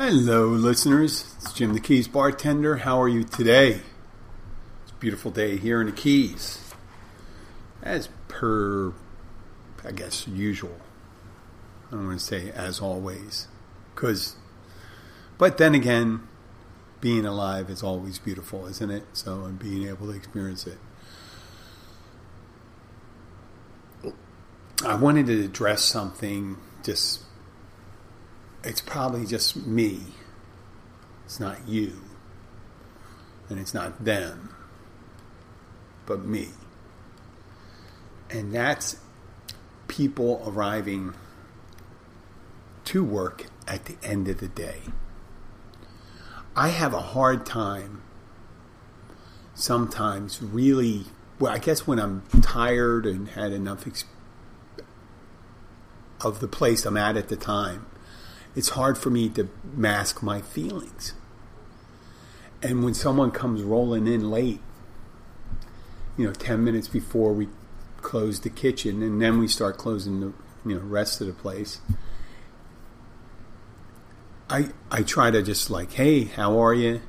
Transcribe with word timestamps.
Hello, 0.00 0.46
listeners. 0.46 1.34
It's 1.40 1.52
Jim 1.52 1.74
the 1.74 1.80
Keys 1.80 2.06
bartender. 2.06 2.76
How 2.76 3.02
are 3.02 3.08
you 3.08 3.24
today? 3.24 3.80
It's 4.84 4.92
a 4.92 5.00
beautiful 5.00 5.32
day 5.32 5.56
here 5.56 5.80
in 5.80 5.88
the 5.88 5.92
Keys. 5.92 6.72
As 7.82 8.08
per, 8.28 8.92
I 9.84 9.90
guess, 9.90 10.28
usual. 10.28 10.78
I 11.88 11.96
don't 11.96 12.06
want 12.06 12.20
to 12.20 12.24
say 12.24 12.52
as 12.52 12.78
always. 12.78 13.48
Because, 13.92 14.36
but 15.36 15.58
then 15.58 15.74
again, 15.74 16.28
being 17.00 17.26
alive 17.26 17.68
is 17.68 17.82
always 17.82 18.20
beautiful, 18.20 18.66
isn't 18.66 18.92
it? 18.92 19.02
So, 19.14 19.42
and 19.46 19.58
being 19.58 19.88
able 19.88 20.06
to 20.06 20.12
experience 20.12 20.64
it. 20.64 20.78
I 24.86 24.94
wanted 24.94 25.26
to 25.26 25.44
address 25.44 25.82
something 25.82 26.56
just 26.84 27.22
it's 28.64 28.80
probably 28.80 29.26
just 29.26 29.56
me. 29.56 30.00
It's 31.24 31.38
not 31.38 31.68
you. 31.68 32.00
And 33.48 33.58
it's 33.58 33.74
not 33.74 34.04
them. 34.04 34.54
But 36.06 36.24
me. 36.24 36.48
And 38.30 38.52
that's 38.52 38.96
people 39.86 40.42
arriving 40.46 41.14
to 42.84 43.04
work 43.04 43.46
at 43.66 43.84
the 43.86 43.96
end 44.02 44.28
of 44.28 44.38
the 44.38 44.48
day. 44.48 44.80
I 46.56 46.68
have 46.68 46.92
a 46.92 47.00
hard 47.00 47.46
time 47.46 48.02
sometimes 49.54 50.40
really 50.40 51.04
well 51.40 51.52
I 51.52 51.58
guess 51.58 51.84
when 51.84 51.98
I'm 51.98 52.22
tired 52.42 53.06
and 53.06 53.28
had 53.28 53.52
enough 53.52 53.84
of 56.20 56.38
the 56.38 56.46
place 56.46 56.86
I'm 56.86 56.96
at 56.96 57.16
at 57.16 57.28
the 57.28 57.36
time 57.36 57.86
it's 58.58 58.70
hard 58.70 58.98
for 58.98 59.08
me 59.08 59.28
to 59.28 59.48
mask 59.76 60.20
my 60.20 60.40
feelings. 60.40 61.14
And 62.60 62.82
when 62.82 62.92
someone 62.92 63.30
comes 63.30 63.62
rolling 63.62 64.08
in 64.08 64.32
late, 64.32 64.58
you 66.16 66.26
know, 66.26 66.32
10 66.32 66.64
minutes 66.64 66.88
before 66.88 67.32
we 67.32 67.46
close 67.98 68.40
the 68.40 68.50
kitchen 68.50 69.00
and 69.00 69.22
then 69.22 69.38
we 69.38 69.46
start 69.46 69.78
closing 69.78 70.18
the 70.18 70.32
you 70.66 70.74
know 70.74 70.80
rest 70.80 71.20
of 71.20 71.28
the 71.28 71.32
place, 71.32 71.80
I 74.50 74.70
I 74.90 75.04
try 75.04 75.30
to 75.30 75.40
just 75.40 75.70
like, 75.70 75.92
hey, 75.92 76.24
how 76.24 76.58
are 76.58 76.74
you? 76.74 77.00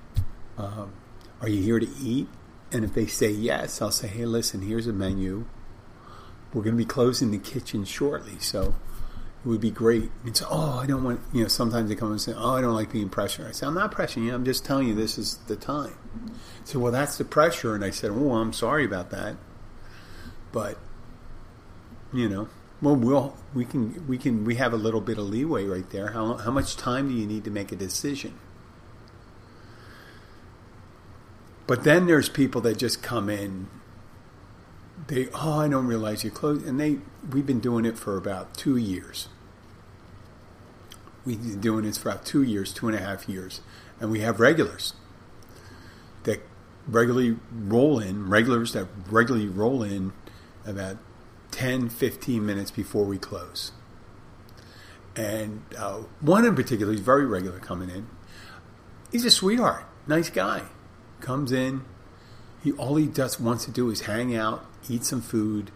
Um, 0.56 0.94
are 1.42 1.50
you 1.50 1.64
here 1.64 1.80
to 1.80 1.90
eat? 2.00 2.28
And 2.72 2.86
if 2.86 2.94
they 2.94 3.08
say 3.08 3.32
yes, 3.32 3.82
I'll 3.82 3.90
say, 3.90 4.08
hey, 4.08 4.26
listen, 4.28 4.62
here's 4.62 4.86
a 4.86 4.94
menu. 4.94 5.48
We're 6.54 6.62
going 6.62 6.76
to 6.76 6.84
be 6.84 6.86
closing 6.86 7.32
the 7.32 7.40
kitchen 7.40 7.86
shortly, 7.86 8.38
so 8.38 8.76
it 9.44 9.48
would 9.48 9.62
be 9.62 9.72
great. 9.72 10.12
It's 10.26 10.44
oh, 10.50 10.80
I 10.82 10.86
don't 10.86 11.04
want 11.04 11.22
you 11.32 11.44
know. 11.44 11.48
Sometimes 11.48 11.90
they 11.90 11.96
come 11.96 12.12
and 12.12 12.20
say, 12.20 12.34
oh, 12.36 12.56
I 12.56 12.62
don't 12.62 12.76
like 12.76 12.92
being 12.92 13.10
pressured. 13.10 13.48
I 13.48 13.52
say, 13.52 13.66
I'm 13.66 13.74
not 13.74 13.94
pressuring 13.94 14.26
you. 14.26 14.34
I'm 14.36 14.44
just 14.44 14.66
telling 14.66 14.88
you 14.88 14.96
this 14.96 15.18
is 15.18 15.38
the 15.48 15.56
time. 15.56 15.96
So 16.66 16.80
well, 16.80 16.92
that's 16.92 17.18
the 17.18 17.24
pressure. 17.24 17.74
And 17.74 17.86
I 17.86 17.90
said, 17.90 18.12
oh, 18.12 18.34
I'm 18.34 18.52
sorry 18.52 18.84
about 18.84 19.12
that, 19.12 19.38
but 20.52 20.78
you 22.12 22.28
know, 22.28 22.50
well, 22.82 22.96
we'll 22.96 23.38
we 23.54 23.66
can 23.66 24.06
we 24.08 24.18
can 24.18 24.44
we 24.44 24.56
have 24.56 24.74
a 24.74 24.78
little 24.78 25.02
bit 25.02 25.18
of 25.18 25.26
leeway 25.26 25.66
right 25.66 25.90
there. 25.90 26.12
How 26.12 26.36
how 26.36 26.52
much 26.52 26.76
time 26.76 27.08
do 27.08 27.14
you 27.14 27.26
need 27.26 27.46
to 27.46 27.52
make 27.52 27.72
a 27.72 27.76
decision? 27.76 28.34
But 31.66 31.84
then 31.84 32.08
there's 32.08 32.30
people 32.30 32.62
that 32.62 32.78
just 32.78 33.04
come 33.04 33.30
in 33.30 33.68
they 35.08 35.28
oh 35.34 35.60
I 35.60 35.68
don't 35.68 35.88
realize 35.88 36.24
you 36.24 36.32
closed 36.32 36.66
and 36.66 36.80
they 36.80 37.00
we've 37.32 37.46
been 37.46 37.60
doing 37.60 37.86
it 37.86 37.98
for 37.98 38.18
about 38.18 38.56
two 38.56 38.78
years. 38.78 39.30
We've 41.26 41.42
been 41.42 41.62
doing 41.62 41.86
this 41.86 41.98
for 41.98 42.10
about 42.10 42.26
two 42.26 42.44
years, 42.44 42.74
two 42.74 42.88
and 42.88 42.98
a 42.98 43.02
half 43.02 43.28
years, 43.28 43.62
and 44.00 44.10
we 44.10 44.22
have 44.22 44.40
regulars 44.40 44.94
that 46.24 46.42
regularly 46.88 47.38
roll 47.52 48.00
in, 48.00 48.30
regulars 48.30 48.74
that 48.74 48.88
regularly 49.10 49.48
roll 49.48 49.84
in 49.84 50.14
about 50.66 50.98
10, 51.52 51.90
15 51.90 52.46
minutes 52.46 52.72
before 52.72 53.06
we 53.06 53.18
close. 53.18 53.72
And 55.16 55.64
uh, 55.78 56.04
one 56.22 56.46
in 56.46 56.56
particular, 56.56 56.92
he's 56.92 57.02
very 57.02 57.26
regular 57.26 57.60
coming 57.60 57.90
in. 57.90 58.08
He's 59.12 59.26
a 59.26 59.32
sweetheart, 59.32 59.86
nice 60.08 60.30
guy. 60.30 60.64
Comes 61.20 61.52
in, 61.52 61.84
he 62.64 62.72
all 62.74 62.96
he 62.96 63.08
just 63.08 63.40
wants 63.40 63.66
to 63.66 63.72
do 63.72 63.90
is 63.90 64.02
hang 64.02 64.36
out, 64.36 64.66
eat 64.90 65.04
some 65.04 65.22
food, 65.22 65.72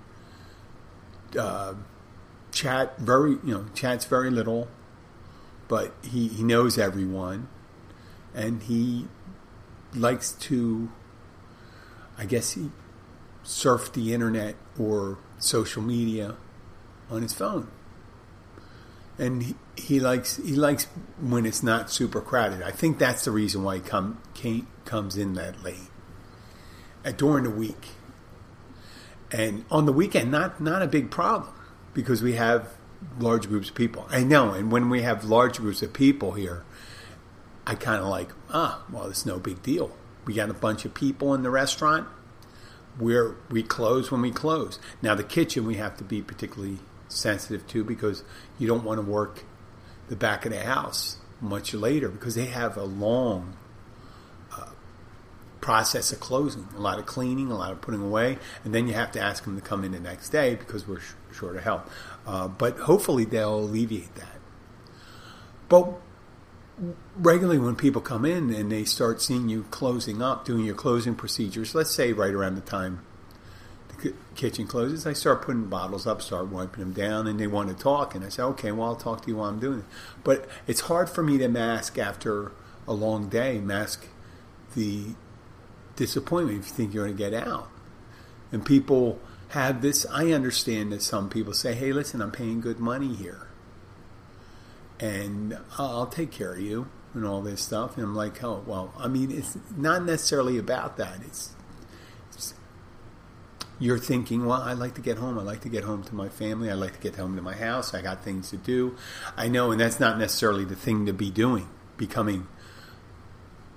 uh, 1.38 1.76
chat. 2.52 2.98
Very 2.98 3.32
you 3.32 3.54
know 3.54 3.66
chats 3.74 4.06
very 4.06 4.30
little, 4.30 4.68
but 5.68 5.94
he 6.04 6.28
he 6.28 6.44
knows 6.44 6.78
everyone, 6.78 7.48
and 8.34 8.64
he 8.64 9.08
likes 9.94 10.34
to. 10.34 10.90
I 12.18 12.26
guess 12.26 12.52
he 12.52 12.70
surf 13.44 13.92
the 13.94 14.14
internet 14.14 14.56
or 14.80 15.18
social 15.40 15.82
media 15.82 16.36
on 17.10 17.22
his 17.22 17.34
phone. 17.34 17.70
And 19.18 19.44
he, 19.44 19.56
he 19.76 20.00
likes 20.00 20.38
he 20.38 20.56
likes 20.56 20.86
when 21.20 21.46
it's 21.46 21.64
not 21.64 21.90
super 21.90 22.22
crowded. 22.22 22.62
I 22.62 22.72
think 22.72 23.00
that's 23.00 23.26
the 23.26 23.32
reason 23.32 23.64
why 23.64 23.76
he 23.76 23.82
come 23.82 24.22
came, 24.34 24.68
comes 24.86 25.18
in 25.18 25.34
that 25.34 25.64
late 25.64 25.90
during 27.12 27.44
the 27.44 27.50
week. 27.50 27.90
And 29.32 29.66
on 29.72 29.86
the 29.86 29.94
weekend, 29.94 30.32
not 30.32 30.62
not 30.62 30.82
a 30.82 30.88
big 30.88 31.10
problem 31.10 31.52
because 31.94 32.22
we 32.22 32.34
have 32.34 32.70
large 33.20 33.48
groups 33.48 33.70
of 33.70 33.76
people. 33.76 34.08
I 34.10 34.24
know, 34.24 34.54
and 34.54 34.72
when 34.72 34.90
we 34.90 35.02
have 35.02 35.24
large 35.24 35.58
groups 35.58 35.82
of 35.82 35.94
people 35.94 36.34
here, 36.34 36.64
I 37.66 37.76
kind 37.76 38.02
of 38.02 38.08
like, 38.08 38.30
ah, 38.52 38.84
well, 38.92 39.08
it's 39.08 39.26
no 39.26 39.40
big 39.40 39.64
deal. 39.64 39.92
We 40.26 40.34
got 40.34 40.50
a 40.50 40.54
bunch 40.54 40.86
of 40.86 40.94
people 40.94 41.34
in 41.34 41.44
the 41.44 41.50
restaurant. 41.50 42.08
Where 43.00 43.36
we 43.50 43.64
close 43.64 44.12
when 44.12 44.22
we 44.22 44.30
close. 44.30 44.78
Now 45.02 45.16
the 45.16 45.24
kitchen 45.24 45.66
we 45.66 45.76
have 45.76 45.98
to 45.98 46.04
be 46.04 46.22
particularly 46.22 46.78
sensitive 47.08 47.66
to 47.70 47.84
because 47.84 48.24
you 48.60 48.68
don't 48.68 48.84
want 48.84 49.00
to 49.00 49.02
work 49.02 49.44
the 50.10 50.16
back 50.16 50.46
of 50.46 50.52
the 50.52 50.60
house 50.60 51.18
much 51.42 51.74
later 51.74 52.08
because 52.08 52.36
they 52.36 52.46
have 52.46 52.78
a 52.78 52.84
long 52.84 53.58
process 55.64 56.12
of 56.12 56.20
closing, 56.20 56.68
a 56.76 56.80
lot 56.82 57.00
of 57.00 57.06
cleaning, 57.06 57.50
a 57.50 57.56
lot 57.56 57.72
of 57.72 57.80
putting 57.80 58.02
away, 58.02 58.38
and 58.66 58.76
then 58.76 58.86
you 58.86 58.94
have 58.94 59.14
to 59.14 59.20
ask 59.22 59.46
them 59.46 59.56
to 59.56 59.62
come 59.62 59.86
in 59.86 59.94
the 59.94 60.00
next 60.00 60.28
day 60.28 60.56
because 60.56 60.86
we're 60.86 61.00
sh- 61.00 61.14
short 61.32 61.56
of 61.56 61.64
help. 61.64 61.90
Uh, 62.28 62.50
but 62.50 62.78
hopefully 62.80 63.24
they'll 63.24 63.60
alleviate 63.60 64.14
that. 64.16 64.42
But 65.70 65.88
regularly 67.16 67.60
when 67.60 67.78
people 67.78 68.02
come 68.02 68.26
in 68.26 68.54
and 68.54 68.70
they 68.70 68.84
start 68.84 69.22
seeing 69.22 69.48
you 69.48 69.64
closing 69.72 70.22
up, 70.22 70.44
doing 70.44 70.66
your 70.66 70.76
closing 70.76 71.16
procedures, 71.16 71.74
let's 71.74 71.92
say 71.92 72.12
right 72.12 72.34
around 72.34 72.56
the 72.56 72.62
time 72.62 73.00
the 73.88 74.14
kitchen 74.36 74.68
closes, 74.68 75.08
I 75.08 75.14
start 75.14 75.44
putting 75.44 75.68
bottles 75.68 76.06
up, 76.06 76.22
start 76.22 76.50
wiping 76.50 76.82
them 76.82 76.92
down, 76.92 77.26
and 77.26 77.40
they 77.40 77.48
want 77.48 77.70
to 77.70 77.82
talk. 77.82 78.16
And 78.16 78.26
I 78.26 78.28
say, 78.28 78.44
okay, 78.44 78.74
well, 78.74 78.90
I'll 78.90 78.96
talk 78.98 79.22
to 79.22 79.30
you 79.30 79.38
while 79.38 79.48
I'm 79.48 79.62
doing 79.62 79.80
it. 79.80 79.86
But 80.26 80.46
it's 80.68 80.82
hard 80.82 81.10
for 81.10 81.24
me 81.24 81.38
to 81.38 81.48
mask 81.48 81.98
after 81.98 82.52
a 82.86 82.92
long 82.92 83.30
day, 83.30 83.60
mask 83.60 84.08
the 84.76 85.16
disappointment 85.96 86.60
if 86.60 86.68
you 86.68 86.74
think 86.74 86.94
you're 86.94 87.06
going 87.06 87.18
to 87.18 87.24
get 87.32 87.34
out. 87.34 87.70
And 88.52 88.66
people 88.66 89.20
have 89.50 89.82
this. 89.82 90.06
I 90.12 90.32
understand 90.32 90.92
that 90.92 91.02
some 91.02 91.30
people 91.30 91.54
say, 91.54 91.74
hey, 91.74 91.92
listen, 91.92 92.22
I'm 92.22 92.32
paying 92.32 92.62
good 92.62 92.80
money 92.80 93.14
here. 93.14 93.48
And 95.00 95.58
I'll 95.78 96.08
take 96.08 96.32
care 96.32 96.54
of 96.54 96.60
you 96.60 96.88
and 97.14 97.26
all 97.26 97.42
this 97.42 97.62
stuff. 97.62 97.98
And 97.98 98.06
I'm 98.06 98.16
like, 98.16 98.44
oh, 98.44 98.64
well, 98.66 98.94
I 98.98 99.08
mean, 99.08 99.32
it's 99.32 99.58
not 99.76 100.06
necessarily 100.06 100.58
about 100.58 100.98
that. 100.98 101.18
It's, 101.26 101.54
it's 102.32 102.54
you're 103.80 104.00
thinking, 104.00 104.46
well, 104.46 104.62
I 104.62 104.74
like 104.74 104.96
to 104.96 105.02
get 105.02 105.18
home. 105.18 105.38
I 105.38 105.44
like 105.44 105.62
to 105.62 105.70
get 105.70 105.84
home 105.84 106.04
to 106.04 106.16
my 106.16 106.30
family. 106.30 106.70
I 106.70 106.74
like 106.74 106.94
to 106.94 107.00
get 107.00 107.16
home 107.16 107.36
to 107.36 107.42
my 107.42 107.56
house. 107.56 107.94
I 107.94 108.02
got 108.02 108.24
things 108.24 108.50
to 108.52 108.58
do. 108.58 108.96
I 109.36 109.48
know, 109.48 109.72
and 109.72 109.80
that's 109.80 110.00
not 110.00 110.18
necessarily 110.18 110.64
the 110.64 110.76
thing 110.76 111.06
to 111.06 111.14
be 111.14 111.30
doing, 111.30 111.70
becoming 111.98 112.48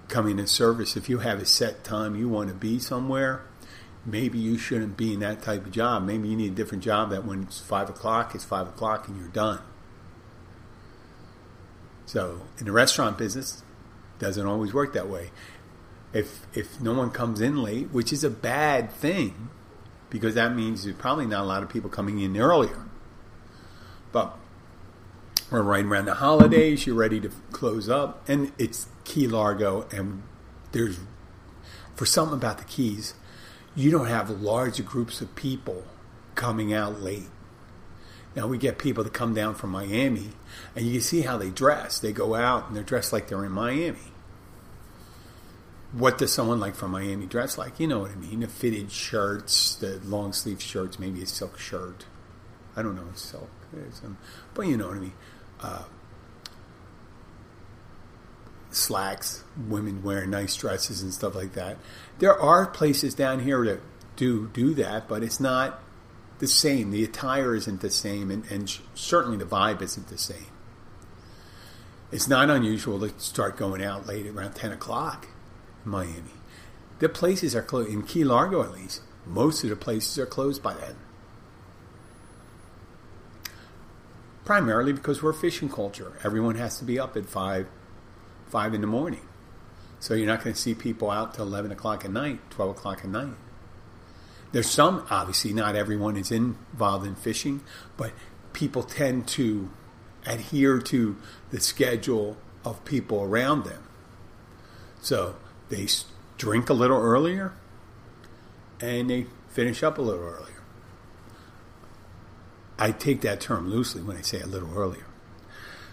coming 0.08 0.38
in 0.38 0.46
service, 0.46 0.96
if 0.96 1.08
you 1.08 1.18
have 1.18 1.40
a 1.40 1.46
set 1.46 1.84
time 1.84 2.16
you 2.16 2.28
want 2.28 2.48
to 2.48 2.54
be 2.54 2.78
somewhere, 2.78 3.42
maybe 4.04 4.38
you 4.38 4.56
shouldn't 4.56 4.96
be 4.96 5.14
in 5.14 5.20
that 5.20 5.42
type 5.42 5.66
of 5.66 5.72
job. 5.72 6.04
Maybe 6.04 6.28
you 6.28 6.36
need 6.36 6.52
a 6.52 6.54
different 6.54 6.84
job 6.84 7.10
that 7.10 7.24
when 7.24 7.42
it's 7.42 7.60
five 7.60 7.88
o'clock, 7.88 8.34
it's 8.34 8.44
five 8.44 8.68
o'clock 8.68 9.08
and 9.08 9.18
you're 9.18 9.28
done. 9.28 9.60
So 12.06 12.42
in 12.58 12.66
the 12.66 12.72
restaurant 12.72 13.18
business, 13.18 13.64
doesn't 14.18 14.46
always 14.46 14.72
work 14.72 14.92
that 14.94 15.08
way. 15.08 15.30
If 16.12 16.46
if 16.54 16.80
no 16.80 16.94
one 16.94 17.10
comes 17.10 17.40
in 17.40 17.62
late, 17.62 17.90
which 17.90 18.12
is 18.12 18.24
a 18.24 18.30
bad 18.30 18.90
thing, 18.90 19.50
because 20.08 20.34
that 20.34 20.54
means 20.54 20.84
there's 20.84 20.96
probably 20.96 21.26
not 21.26 21.42
a 21.42 21.46
lot 21.46 21.62
of 21.62 21.68
people 21.68 21.90
coming 21.90 22.20
in 22.20 22.36
earlier. 22.36 22.84
But 24.12 24.38
we're 25.50 25.62
right 25.62 25.84
around 25.84 26.06
the 26.06 26.14
holidays. 26.14 26.86
You're 26.86 26.96
ready 26.96 27.20
to 27.20 27.30
close 27.50 27.88
up, 27.88 28.26
and 28.28 28.52
it's 28.56 28.86
Key 29.06 29.28
Largo, 29.28 29.86
and 29.92 30.22
there's 30.72 30.98
for 31.94 32.04
something 32.04 32.36
about 32.36 32.58
the 32.58 32.64
Keys, 32.64 33.14
you 33.74 33.90
don't 33.90 34.08
have 34.08 34.28
large 34.28 34.84
groups 34.84 35.20
of 35.20 35.34
people 35.34 35.84
coming 36.34 36.74
out 36.74 37.00
late. 37.00 37.28
Now 38.34 38.46
we 38.46 38.58
get 38.58 38.78
people 38.78 39.04
that 39.04 39.14
come 39.14 39.32
down 39.32 39.54
from 39.54 39.70
Miami, 39.70 40.30
and 40.74 40.84
you 40.84 40.92
can 40.92 41.00
see 41.00 41.22
how 41.22 41.38
they 41.38 41.50
dress. 41.50 41.98
They 41.98 42.12
go 42.12 42.34
out 42.34 42.66
and 42.66 42.76
they're 42.76 42.82
dressed 42.82 43.12
like 43.12 43.28
they're 43.28 43.44
in 43.44 43.52
Miami. 43.52 44.12
What 45.92 46.18
does 46.18 46.32
someone 46.32 46.60
like 46.60 46.74
from 46.74 46.90
Miami 46.90 47.26
dress 47.26 47.56
like? 47.56 47.80
You 47.80 47.86
know 47.86 48.00
what 48.00 48.10
I 48.10 48.16
mean. 48.16 48.40
The 48.40 48.48
fitted 48.48 48.90
shirts, 48.90 49.76
the 49.76 50.00
long 50.04 50.32
sleeve 50.34 50.60
shirts, 50.60 50.98
maybe 50.98 51.22
a 51.22 51.26
silk 51.26 51.58
shirt. 51.58 52.04
I 52.74 52.82
don't 52.82 52.96
know, 52.96 53.06
silk. 53.14 53.48
Um, 54.04 54.18
but 54.52 54.66
you 54.66 54.76
know 54.76 54.88
what 54.88 54.96
I 54.96 55.00
mean. 55.00 55.12
Uh, 55.60 55.84
slacks, 58.76 59.42
women 59.68 60.02
wearing 60.02 60.30
nice 60.30 60.54
dresses 60.56 61.02
and 61.02 61.12
stuff 61.12 61.34
like 61.34 61.54
that. 61.54 61.78
There 62.18 62.38
are 62.38 62.66
places 62.66 63.14
down 63.14 63.40
here 63.40 63.64
that 63.64 63.80
do 64.16 64.48
do 64.48 64.74
that, 64.74 65.08
but 65.08 65.22
it's 65.22 65.40
not 65.40 65.82
the 66.38 66.48
same. 66.48 66.90
The 66.90 67.04
attire 67.04 67.54
isn't 67.54 67.80
the 67.80 67.90
same, 67.90 68.30
and, 68.30 68.44
and 68.50 68.78
certainly 68.94 69.36
the 69.36 69.44
vibe 69.44 69.82
isn't 69.82 70.08
the 70.08 70.18
same. 70.18 70.46
It's 72.12 72.28
not 72.28 72.50
unusual 72.50 73.00
to 73.00 73.18
start 73.18 73.56
going 73.56 73.82
out 73.82 74.06
late 74.06 74.26
around 74.26 74.54
10 74.54 74.72
o'clock 74.72 75.28
in 75.84 75.90
Miami. 75.90 76.22
The 76.98 77.08
places 77.08 77.54
are 77.54 77.62
closed, 77.62 77.90
in 77.90 78.02
Key 78.04 78.24
Largo 78.24 78.62
at 78.62 78.72
least, 78.72 79.02
most 79.26 79.64
of 79.64 79.70
the 79.70 79.76
places 79.76 80.18
are 80.18 80.26
closed 80.26 80.62
by 80.62 80.74
then. 80.74 80.96
Primarily 84.44 84.92
because 84.92 85.22
we're 85.22 85.30
a 85.30 85.34
fishing 85.34 85.68
culture. 85.68 86.12
Everyone 86.22 86.54
has 86.54 86.78
to 86.78 86.84
be 86.84 86.98
up 86.98 87.16
at 87.16 87.26
5, 87.26 87.66
5 88.48 88.74
in 88.74 88.80
the 88.80 88.86
morning. 88.86 89.26
So 89.98 90.14
you're 90.14 90.26
not 90.26 90.42
going 90.44 90.54
to 90.54 90.60
see 90.60 90.74
people 90.74 91.10
out 91.10 91.34
till 91.34 91.46
11 91.46 91.72
o'clock 91.72 92.04
at 92.04 92.10
night, 92.10 92.38
12 92.50 92.70
o'clock 92.76 93.00
at 93.02 93.08
night. 93.08 93.34
There's 94.52 94.70
some, 94.70 95.06
obviously, 95.10 95.52
not 95.52 95.74
everyone 95.74 96.16
is 96.16 96.30
involved 96.30 97.06
in 97.06 97.14
fishing, 97.14 97.62
but 97.96 98.12
people 98.52 98.82
tend 98.82 99.26
to 99.28 99.70
adhere 100.24 100.78
to 100.80 101.16
the 101.50 101.60
schedule 101.60 102.36
of 102.64 102.84
people 102.84 103.22
around 103.22 103.64
them. 103.64 103.82
So 105.00 105.36
they 105.68 105.88
drink 106.38 106.68
a 106.68 106.72
little 106.74 106.98
earlier 106.98 107.52
and 108.80 109.10
they 109.10 109.26
finish 109.48 109.82
up 109.82 109.98
a 109.98 110.02
little 110.02 110.24
earlier. 110.24 110.62
I 112.78 112.92
take 112.92 113.22
that 113.22 113.40
term 113.40 113.70
loosely 113.70 114.02
when 114.02 114.16
I 114.16 114.22
say 114.22 114.40
a 114.40 114.46
little 114.46 114.76
earlier. 114.76 115.06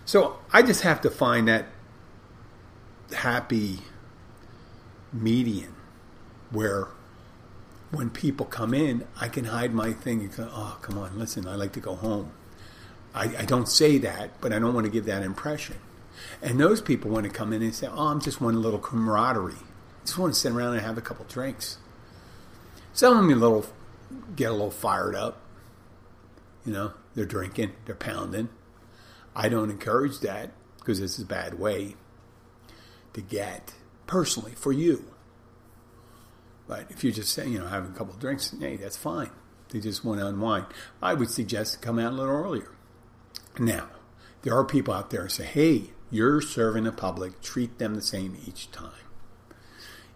So 0.05 0.39
I 0.51 0.61
just 0.63 0.81
have 0.81 1.01
to 1.01 1.09
find 1.09 1.47
that 1.47 1.67
happy 3.13 3.79
median 5.11 5.73
where 6.51 6.87
when 7.91 8.09
people 8.09 8.45
come 8.45 8.73
in, 8.73 9.05
I 9.19 9.27
can 9.27 9.45
hide 9.45 9.73
my 9.73 9.93
thing 9.93 10.21
and 10.21 10.35
go, 10.35 10.49
oh, 10.51 10.77
come 10.81 10.97
on, 10.97 11.17
listen, 11.17 11.47
I 11.47 11.55
like 11.55 11.73
to 11.73 11.79
go 11.79 11.95
home. 11.95 12.31
I, 13.13 13.35
I 13.37 13.45
don't 13.45 13.67
say 13.67 13.99
that, 13.99 14.41
but 14.41 14.51
I 14.51 14.59
don't 14.59 14.73
want 14.73 14.85
to 14.85 14.91
give 14.91 15.05
that 15.05 15.21
impression. 15.21 15.77
And 16.41 16.59
those 16.59 16.81
people 16.81 17.11
want 17.11 17.25
to 17.25 17.31
come 17.31 17.53
in 17.53 17.61
and 17.61 17.73
say, 17.73 17.87
oh, 17.87 18.07
I'm 18.07 18.19
just 18.19 18.41
one 18.41 18.61
little 18.61 18.79
camaraderie. 18.79 19.53
I 19.53 20.05
just 20.05 20.17
want 20.17 20.33
to 20.33 20.39
sit 20.39 20.51
around 20.51 20.73
and 20.73 20.81
have 20.81 20.97
a 20.97 21.01
couple 21.01 21.25
drinks. 21.25 21.77
Some 22.93 23.15
of 23.15 23.23
them 23.23 23.31
a 23.31 23.35
little, 23.35 23.65
get 24.35 24.49
a 24.49 24.53
little 24.53 24.71
fired 24.71 25.15
up. 25.15 25.41
You 26.65 26.73
know, 26.73 26.93
they're 27.13 27.25
drinking, 27.25 27.73
they're 27.85 27.95
pounding. 27.95 28.49
I 29.35 29.49
don't 29.49 29.69
encourage 29.69 30.19
that 30.21 30.51
because 30.79 30.99
it's 30.99 31.19
a 31.19 31.25
bad 31.25 31.59
way 31.59 31.95
to 33.13 33.21
get 33.21 33.73
personally 34.07 34.53
for 34.55 34.71
you. 34.71 35.05
But 36.67 36.89
if 36.89 37.03
you're 37.03 37.13
just 37.13 37.37
you 37.37 37.59
know, 37.59 37.67
having 37.67 37.91
a 37.91 37.95
couple 37.95 38.13
drinks, 38.15 38.55
hey, 38.59 38.77
that's 38.77 38.97
fine. 38.97 39.31
They 39.69 39.79
just 39.79 40.05
want 40.05 40.19
to 40.19 40.27
unwind. 40.27 40.65
I 41.01 41.13
would 41.13 41.29
suggest 41.29 41.73
to 41.73 41.79
come 41.79 41.99
out 41.99 42.13
a 42.13 42.15
little 42.15 42.33
earlier. 42.33 42.71
Now, 43.59 43.89
there 44.43 44.55
are 44.55 44.63
people 44.63 44.93
out 44.93 45.09
there 45.09 45.23
who 45.23 45.29
say, 45.29 45.45
hey, 45.45 45.91
you're 46.11 46.41
serving 46.41 46.83
the 46.83 46.91
public, 46.91 47.41
treat 47.41 47.79
them 47.79 47.95
the 47.95 48.01
same 48.01 48.37
each 48.45 48.71
time. 48.71 48.91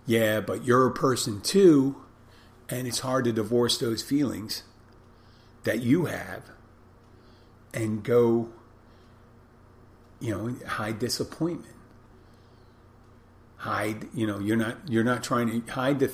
Yeah, 0.06 0.40
but 0.42 0.64
you're 0.64 0.86
a 0.86 0.94
person 0.94 1.42
too, 1.42 1.98
and 2.70 2.88
it's 2.88 3.00
hard 3.00 3.26
to 3.26 3.34
divorce 3.34 3.78
those 3.78 4.02
feelings 4.02 4.64
that 5.64 5.82
you 5.82 6.06
have 6.06 6.44
and 7.74 8.04
go, 8.04 8.50
you 10.20 10.32
know, 10.32 10.56
hide 10.68 11.00
disappointment. 11.00 11.76
Hide, 13.58 14.08
you 14.14 14.28
know, 14.28 14.40
you're 14.40 14.58
not 14.58 14.78
you're 14.88 15.04
not 15.04 15.24
trying 15.24 15.50
to 15.50 15.72
hide 15.72 16.00
the 16.00 16.12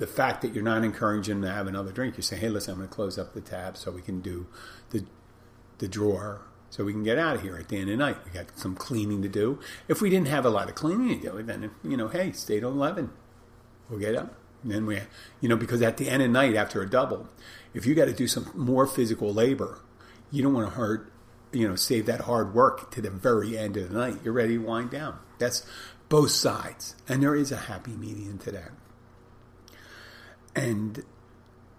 the 0.00 0.06
fact 0.06 0.40
that 0.42 0.54
you're 0.54 0.64
not 0.64 0.82
encouraging 0.82 1.40
them 1.40 1.50
to 1.50 1.54
have 1.54 1.66
another 1.66 1.92
drink, 1.92 2.16
you 2.16 2.22
say, 2.22 2.36
"Hey, 2.36 2.48
listen, 2.48 2.72
I'm 2.72 2.78
going 2.78 2.88
to 2.88 2.94
close 2.94 3.18
up 3.18 3.34
the 3.34 3.40
tab 3.40 3.76
so 3.76 3.90
we 3.90 4.02
can 4.02 4.20
do 4.20 4.46
the 4.90 5.04
the 5.78 5.88
drawer, 5.88 6.42
so 6.70 6.84
we 6.84 6.92
can 6.92 7.02
get 7.02 7.18
out 7.18 7.36
of 7.36 7.42
here 7.42 7.56
at 7.56 7.68
the 7.68 7.76
end 7.76 7.90
of 7.90 7.98
the 7.98 8.04
night. 8.04 8.16
We 8.24 8.30
got 8.30 8.58
some 8.58 8.74
cleaning 8.74 9.20
to 9.22 9.28
do. 9.28 9.58
If 9.88 10.00
we 10.00 10.08
didn't 10.08 10.28
have 10.28 10.46
a 10.46 10.50
lot 10.50 10.68
of 10.68 10.74
cleaning 10.74 11.20
to 11.20 11.30
do, 11.30 11.42
then 11.42 11.70
you 11.82 11.96
know, 11.96 12.08
hey, 12.08 12.32
stay 12.32 12.60
till 12.60 12.70
eleven. 12.70 13.10
We'll 13.88 13.98
get 13.98 14.14
up, 14.14 14.34
and 14.62 14.70
then 14.70 14.86
we, 14.86 15.00
you 15.40 15.48
know, 15.48 15.56
because 15.56 15.82
at 15.82 15.96
the 15.96 16.08
end 16.08 16.22
of 16.22 16.28
the 16.28 16.32
night 16.32 16.54
after 16.54 16.80
a 16.80 16.88
double, 16.88 17.28
if 17.74 17.84
you 17.84 17.94
got 17.94 18.06
to 18.06 18.12
do 18.12 18.26
some 18.26 18.50
more 18.54 18.86
physical 18.86 19.34
labor, 19.34 19.80
you 20.30 20.42
don't 20.42 20.54
want 20.54 20.68
to 20.68 20.74
hurt, 20.76 21.12
you 21.52 21.68
know, 21.68 21.76
save 21.76 22.06
that 22.06 22.22
hard 22.22 22.54
work 22.54 22.90
to 22.92 23.02
the 23.02 23.10
very 23.10 23.58
end 23.58 23.76
of 23.76 23.90
the 23.90 23.98
night. 23.98 24.18
You're 24.24 24.32
ready 24.32 24.56
to 24.56 24.62
wind 24.62 24.90
down. 24.90 25.18
That's 25.38 25.66
both 26.10 26.32
sides, 26.32 26.96
and 27.08 27.22
there 27.22 27.36
is 27.36 27.50
a 27.50 27.56
happy 27.56 27.92
medium 27.92 28.36
to 28.36 28.50
that. 28.50 28.72
And 30.54 31.04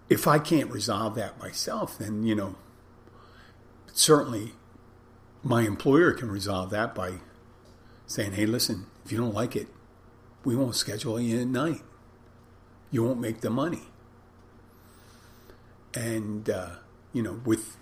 if 0.08 0.26
I 0.26 0.38
can't 0.38 0.70
resolve 0.70 1.14
that 1.16 1.38
myself, 1.38 1.98
then, 1.98 2.24
you 2.24 2.34
know, 2.34 2.56
certainly 3.92 4.54
my 5.42 5.62
employer 5.62 6.12
can 6.12 6.30
resolve 6.30 6.70
that 6.70 6.94
by 6.94 7.16
saying, 8.06 8.32
hey, 8.32 8.46
listen, 8.46 8.86
if 9.04 9.12
you 9.12 9.18
don't 9.18 9.34
like 9.34 9.54
it, 9.54 9.68
we 10.44 10.56
won't 10.56 10.76
schedule 10.76 11.20
you 11.20 11.42
at 11.42 11.46
night. 11.46 11.82
You 12.90 13.04
won't 13.04 13.20
make 13.20 13.42
the 13.42 13.50
money. 13.50 13.82
And, 15.94 16.48
uh, 16.48 16.76
you 17.12 17.22
know, 17.22 17.42
with 17.44 17.76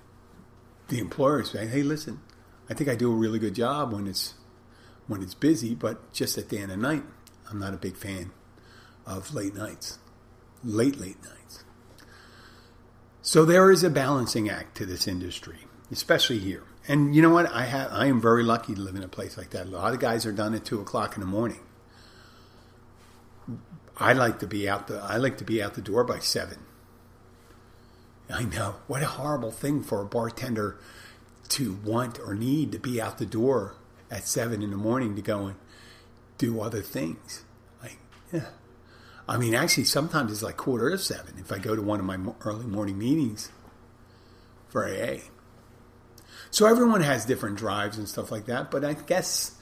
the 0.89 0.99
employer 0.99 1.45
saying, 1.45 1.69
hey, 1.69 1.85
listen, 1.85 2.21
I 2.69 2.75
think 2.75 2.91
I 2.91 2.97
do 2.97 3.13
a 3.13 3.15
really 3.15 3.39
good 3.39 3.55
job 3.55 3.93
when 3.93 4.09
it's 4.09 4.35
when 5.11 5.23
it's 5.23 5.35
busy, 5.35 5.75
but 5.75 6.13
just 6.13 6.39
at 6.39 6.49
the 6.49 6.59
end 6.59 6.73
of 6.73 6.79
night, 6.79 7.03
I'm 7.51 7.59
not 7.59 7.75
a 7.75 7.79
big 7.79 7.97
fan 7.97 8.31
of 9.07 9.35
late 9.35 9.55
nights 9.55 9.99
late, 10.65 10.99
late 10.99 11.23
nights. 11.23 11.65
So 13.23 13.45
there 13.45 13.71
is 13.71 13.83
a 13.83 13.91
balancing 13.91 14.49
act 14.49 14.77
to 14.79 14.87
this 14.87 15.07
industry, 15.07 15.59
especially 15.91 16.39
here. 16.39 16.65
And 16.89 17.15
you 17.15 17.23
know 17.23 17.31
what? 17.31 17.51
I 17.53 17.65
have 17.65 17.93
I 17.93 18.07
am 18.07 18.21
very 18.21 18.43
lucky 18.43 18.75
to 18.75 18.81
live 18.81 18.97
in 18.97 19.03
a 19.03 19.09
place 19.09 19.37
like 19.37 19.51
that. 19.51 19.67
A 19.67 19.71
lot 19.71 19.93
of 19.93 20.01
guys 20.01 20.25
are 20.27 20.33
done 20.33 20.55
at 20.55 20.65
two 20.65 20.81
o'clock 20.81 21.15
in 21.15 21.21
the 21.21 21.27
morning. 21.27 21.61
I 23.97 24.15
like 24.15 24.39
to 24.39 24.47
be 24.47 24.69
out 24.69 24.89
the 24.89 24.99
I 24.99 25.19
like 25.19 25.37
to 25.39 25.45
be 25.45 25.63
out 25.63 25.75
the 25.75 25.83
door 25.83 26.05
by 26.05 26.19
seven. 26.19 26.59
I 28.33 28.45
know 28.45 28.77
what 28.87 29.03
a 29.03 29.07
horrible 29.07 29.51
thing 29.51 29.83
for 29.83 30.01
a 30.01 30.07
bartender 30.07 30.79
to 31.51 31.75
want 31.85 32.19
or 32.21 32.35
need 32.35 32.73
to 32.73 32.79
be 32.79 33.01
out 33.01 33.19
the 33.19 33.27
door 33.27 33.75
at 34.11 34.27
seven 34.27 34.63
in 34.63 34.71
the 34.71 34.77
morning 34.77 35.17
to 35.17 35.23
go 35.23 35.47
and 35.47 35.57
do 36.39 36.61
other 36.61 36.83
things. 36.83 37.45
Like, 37.83 37.99
yeah, 38.33 38.47
I 39.29 39.37
mean, 39.37 39.55
actually, 39.55 39.85
sometimes 39.85 40.33
it's 40.33 40.43
like 40.43 40.57
quarter 40.57 40.89
of 40.91 41.01
seven 41.01 41.35
if 41.39 41.53
I 41.53 41.59
go 41.59 41.77
to 41.77 41.83
one 41.83 42.01
of 42.01 42.07
my 42.07 42.19
early 42.43 42.67
morning 42.67 42.99
meetings 42.99 43.51
for 44.69 44.85
AA. 44.85 45.19
So 46.51 46.67
everyone 46.67 47.03
has 47.03 47.25
different 47.25 47.57
drives 47.57 47.97
and 47.97 48.09
stuff 48.09 48.33
like 48.33 48.47
that, 48.47 48.71
but 48.71 48.85
I 48.85 48.95
guess 48.95 49.57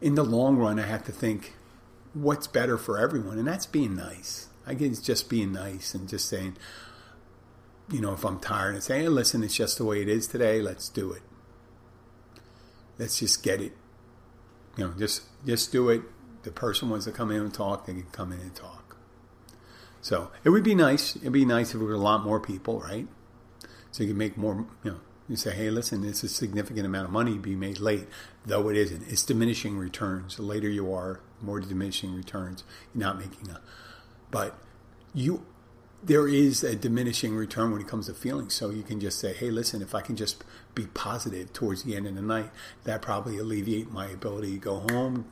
in 0.00 0.16
the 0.16 0.24
long 0.24 0.56
run, 0.56 0.80
I 0.80 0.86
have 0.86 1.04
to 1.04 1.12
think 1.12 1.54
what's 2.14 2.48
better 2.48 2.76
for 2.76 2.98
everyone, 2.98 3.38
and 3.38 3.46
that's 3.46 3.66
being 3.66 3.94
nice. 3.94 4.48
I 4.66 4.74
guess 4.74 5.00
just 5.00 5.28
being 5.28 5.52
nice 5.52 5.94
and 5.94 6.08
just 6.08 6.28
saying, 6.28 6.56
you 7.90 8.00
know, 8.00 8.12
if 8.12 8.24
I'm 8.24 8.40
tired 8.40 8.74
and 8.74 8.82
saying, 8.82 9.02
hey, 9.02 9.08
listen, 9.08 9.42
it's 9.44 9.54
just 9.54 9.78
the 9.78 9.84
way 9.84 10.02
it 10.02 10.08
is 10.08 10.26
today, 10.26 10.60
let's 10.60 10.88
do 10.88 11.12
it. 11.12 11.22
Let's 12.98 13.18
just 13.18 13.42
get 13.42 13.60
it. 13.60 13.72
You 14.76 14.88
know, 14.88 14.94
just 14.98 15.22
just 15.46 15.72
do 15.72 15.88
it. 15.90 16.02
The 16.42 16.50
person 16.50 16.90
wants 16.90 17.04
to 17.04 17.12
come 17.12 17.30
in 17.30 17.40
and 17.40 17.54
talk, 17.54 17.86
they 17.86 17.92
can 17.92 18.06
come 18.12 18.32
in 18.32 18.40
and 18.40 18.54
talk. 18.54 18.96
So 20.00 20.32
it 20.42 20.50
would 20.50 20.64
be 20.64 20.74
nice. 20.74 21.14
It'd 21.16 21.32
be 21.32 21.44
nice 21.44 21.72
if 21.72 21.78
there 21.78 21.86
were 21.86 21.94
a 21.94 21.98
lot 21.98 22.24
more 22.24 22.40
people, 22.40 22.80
right? 22.80 23.06
So 23.92 24.02
you 24.02 24.10
can 24.10 24.18
make 24.18 24.36
more, 24.36 24.66
you 24.82 24.90
know, 24.90 25.00
you 25.28 25.36
say, 25.36 25.52
hey, 25.52 25.70
listen, 25.70 26.04
it's 26.04 26.24
a 26.24 26.28
significant 26.28 26.84
amount 26.84 27.06
of 27.06 27.12
money 27.12 27.34
to 27.34 27.38
be 27.38 27.54
made 27.54 27.78
late, 27.78 28.08
though 28.44 28.68
it 28.68 28.76
isn't. 28.76 29.04
It's 29.08 29.22
diminishing 29.22 29.78
returns. 29.78 30.36
The 30.36 30.42
later 30.42 30.68
you 30.68 30.92
are, 30.92 31.20
more 31.40 31.60
diminishing 31.60 32.14
returns. 32.14 32.64
You're 32.92 33.04
not 33.04 33.18
making 33.18 33.48
a, 33.50 33.60
but 34.30 34.58
you, 35.14 35.46
there 36.02 36.26
is 36.26 36.64
a 36.64 36.74
diminishing 36.74 37.36
return 37.36 37.70
when 37.70 37.80
it 37.80 37.88
comes 37.88 38.06
to 38.06 38.14
feelings. 38.14 38.54
So 38.54 38.70
you 38.70 38.82
can 38.82 39.00
just 39.00 39.18
say, 39.18 39.32
hey, 39.32 39.50
listen, 39.50 39.82
if 39.82 39.94
I 39.94 40.00
can 40.00 40.16
just 40.16 40.42
be 40.74 40.86
positive 40.86 41.52
towards 41.52 41.84
the 41.84 41.94
end 41.94 42.06
of 42.06 42.14
the 42.14 42.22
night, 42.22 42.50
that 42.84 43.02
probably 43.02 43.38
alleviate 43.38 43.90
my 43.90 44.06
ability 44.06 44.52
to 44.52 44.58
go 44.58 44.80
home, 44.90 45.26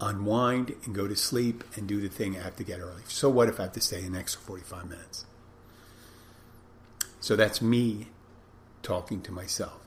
unwind 0.00 0.74
and 0.84 0.94
go 0.94 1.08
to 1.08 1.16
sleep 1.16 1.64
and 1.76 1.86
do 1.86 2.00
the 2.00 2.08
thing 2.08 2.36
I 2.36 2.42
have 2.42 2.56
to 2.56 2.64
get 2.64 2.80
early. 2.80 3.02
So 3.06 3.28
what 3.28 3.48
if 3.48 3.58
I 3.58 3.64
have 3.64 3.72
to 3.72 3.80
stay 3.80 4.04
an 4.04 4.14
extra 4.14 4.40
45 4.40 4.88
minutes? 4.88 5.26
So 7.20 7.36
that's 7.36 7.62
me 7.62 8.08
talking 8.82 9.20
to 9.22 9.32
myself. 9.32 9.80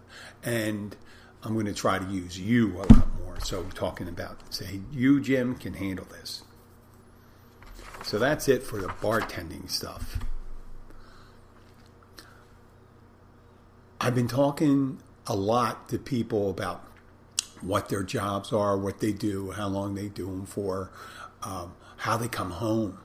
And 0.44 0.96
I'm 1.44 1.54
going 1.54 1.68
to 1.68 1.74
try 1.74 2.00
to 2.00 2.06
use 2.06 2.40
you 2.40 2.78
a 2.78 2.86
lot 2.94 3.08
more. 3.20 3.40
So, 3.42 3.64
talking 3.76 4.08
about, 4.08 4.54
say, 4.54 4.80
you, 4.92 5.22
Jim, 5.22 5.56
can 5.56 5.74
handle 5.74 6.08
this. 6.10 6.44
So, 8.06 8.20
that's 8.20 8.48
it 8.48 8.64
for 8.64 8.80
the 8.80 8.88
bartending 8.88 9.70
stuff. 9.70 10.20
I've 14.00 14.14
been 14.14 14.28
talking 14.28 15.00
a 15.26 15.36
lot 15.36 15.90
to 15.90 15.98
people 15.98 16.52
about 16.52 16.84
what 17.62 17.90
their 17.90 18.04
jobs 18.04 18.54
are, 18.54 18.78
what 18.78 19.00
they 19.00 19.12
do, 19.12 19.52
how 19.52 19.68
long 19.68 19.96
they 19.96 20.08
do 20.08 20.28
them 20.28 20.46
for, 20.46 20.92
um, 21.42 21.74
how 21.98 22.16
they 22.18 22.28
come 22.28 22.52
home 22.52 23.00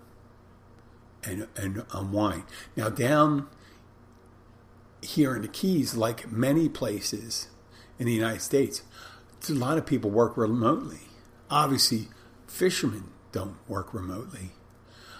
and, 1.25 1.49
and 1.57 1.85
unwind. 1.93 2.43
Now, 2.77 2.91
down 2.91 3.49
here 5.03 5.35
in 5.35 5.43
the 5.43 5.49
Keys, 5.49 5.95
like 5.95 6.31
many 6.31 6.69
places 6.69 7.49
in 7.99 8.07
the 8.07 8.13
United 8.13 8.43
States, 8.43 8.83
a 9.49 9.53
lot 9.53 9.79
of 9.79 9.87
people 9.87 10.11
work 10.11 10.37
remotely. 10.37 11.09
Obviously, 11.51 12.09
fishermen 12.47 13.05
don't 13.33 13.57
work 13.67 13.95
remotely. 13.95 14.51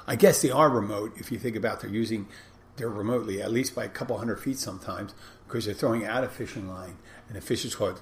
I 0.07 0.17
guess 0.17 0.43
they 0.43 0.51
are 0.51 0.69
remote 0.69 1.13
if 1.17 1.31
you 1.31 1.39
think 1.39 1.57
about 1.57 1.81
they're 1.81 1.91
using 1.91 2.29
they're 2.77 2.89
remotely 2.89 3.43
at 3.43 3.53
least 3.53 3.75
by 3.75 3.85
a 3.85 3.89
couple 3.89 4.17
hundred 4.19 4.41
feet 4.41 4.59
sometimes 4.59 5.15
because 5.47 5.67
they're 5.67 5.75
throwing 5.75 6.05
out 6.05 6.25
a 6.25 6.29
fishing 6.29 6.69
line 6.69 6.97
and 7.29 7.37
the 7.37 7.41
fish 7.41 7.65
is 7.65 7.75
caught 7.75 8.01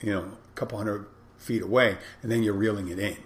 you 0.00 0.12
know 0.12 0.22
a 0.22 0.54
couple 0.54 0.78
hundred 0.78 1.06
feet 1.42 1.62
away 1.62 1.98
and 2.22 2.30
then 2.30 2.42
you're 2.42 2.54
reeling 2.54 2.88
it 2.88 2.98
in. 2.98 3.16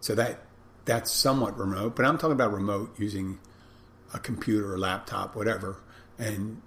So 0.00 0.14
that 0.14 0.40
that's 0.84 1.10
somewhat 1.10 1.58
remote, 1.58 1.96
but 1.96 2.04
I'm 2.04 2.16
talking 2.16 2.32
about 2.32 2.52
remote 2.52 2.94
using 2.98 3.38
a 4.14 4.20
computer 4.20 4.72
or 4.72 4.78
laptop, 4.78 5.34
whatever, 5.34 5.82
and 6.16 6.62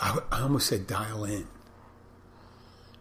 I, 0.00 0.18
I 0.32 0.42
almost 0.42 0.66
said 0.66 0.86
dial 0.86 1.24
in. 1.24 1.46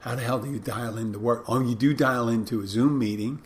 How 0.02 0.16
the 0.16 0.22
hell 0.22 0.40
do 0.40 0.52
you 0.52 0.60
dial 0.60 0.98
in 0.98 1.14
to 1.14 1.20
work? 1.20 1.46
Oh, 1.48 1.62
you 1.62 1.74
do 1.74 1.94
dial 1.96 2.30
into 2.30 2.62
a 2.62 2.68
Zoom 2.68 3.00
meeting, 3.00 3.42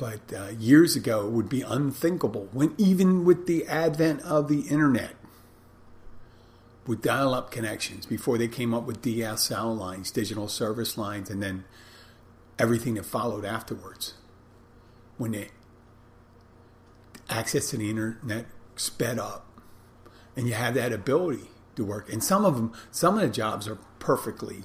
but 0.00 0.32
uh, 0.34 0.48
years 0.58 0.96
ago 0.96 1.26
it 1.26 1.30
would 1.30 1.50
be 1.50 1.60
unthinkable 1.60 2.48
when 2.52 2.74
even 2.78 3.22
with 3.22 3.46
the 3.46 3.66
advent 3.66 4.22
of 4.22 4.48
the 4.48 4.60
internet, 4.60 5.14
with 6.86 7.02
dial-up 7.02 7.50
connections 7.50 8.06
before 8.06 8.38
they 8.38 8.48
came 8.48 8.72
up 8.72 8.84
with 8.84 9.02
DSL 9.02 9.76
lines, 9.76 10.10
digital 10.10 10.48
service 10.48 10.96
lines, 10.96 11.28
and 11.28 11.42
then 11.42 11.64
everything 12.58 12.94
that 12.94 13.04
followed 13.04 13.44
afterwards 13.44 14.14
when 15.18 15.32
the 15.32 15.48
access 17.28 17.68
to 17.68 17.76
the 17.76 17.90
internet 17.90 18.46
sped 18.76 19.18
up 19.18 19.46
and 20.34 20.48
you 20.48 20.54
have 20.54 20.72
that 20.72 20.94
ability 20.94 21.50
to 21.76 21.84
work. 21.84 22.10
And 22.10 22.24
some 22.24 22.46
of 22.46 22.56
them, 22.56 22.72
some 22.90 23.16
of 23.16 23.20
the 23.20 23.28
jobs 23.28 23.68
are 23.68 23.78
perfectly 23.98 24.62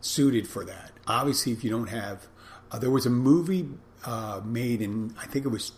suited 0.00 0.46
for 0.46 0.64
that. 0.64 0.92
Obviously, 1.08 1.50
if 1.50 1.64
you 1.64 1.70
don't 1.70 1.88
have, 1.88 2.28
uh, 2.70 2.78
there 2.78 2.92
was 2.92 3.06
a 3.06 3.10
movie 3.10 3.70
uh, 4.04 4.40
made 4.44 4.80
in, 4.80 5.14
I 5.20 5.26
think 5.26 5.44
it 5.44 5.48
was 5.48 5.72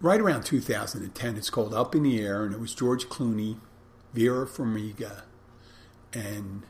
right 0.00 0.20
around 0.20 0.44
2010. 0.44 1.36
It's 1.36 1.50
called 1.50 1.74
Up 1.74 1.94
in 1.94 2.02
the 2.02 2.20
Air, 2.20 2.44
and 2.44 2.54
it 2.54 2.60
was 2.60 2.74
George 2.74 3.06
Clooney, 3.06 3.58
Vera 4.12 4.46
Farmiga, 4.46 5.22
and 6.12 6.62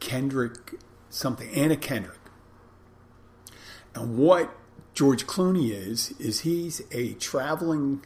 Kendrick 0.00 0.74
something, 1.10 1.48
Anna 1.50 1.76
Kendrick. 1.76 2.18
And 3.94 4.16
what 4.18 4.54
George 4.94 5.26
Clooney 5.26 5.70
is, 5.70 6.12
is 6.18 6.40
he's 6.40 6.82
a 6.92 7.14
traveling, 7.14 8.04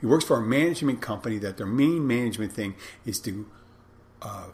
he 0.00 0.06
works 0.06 0.24
for 0.24 0.38
a 0.38 0.42
management 0.42 1.00
company 1.00 1.38
that 1.38 1.56
their 1.56 1.66
main 1.66 2.06
management 2.06 2.52
thing 2.52 2.74
is 3.04 3.20
to 3.20 3.46
uh, 4.22 4.48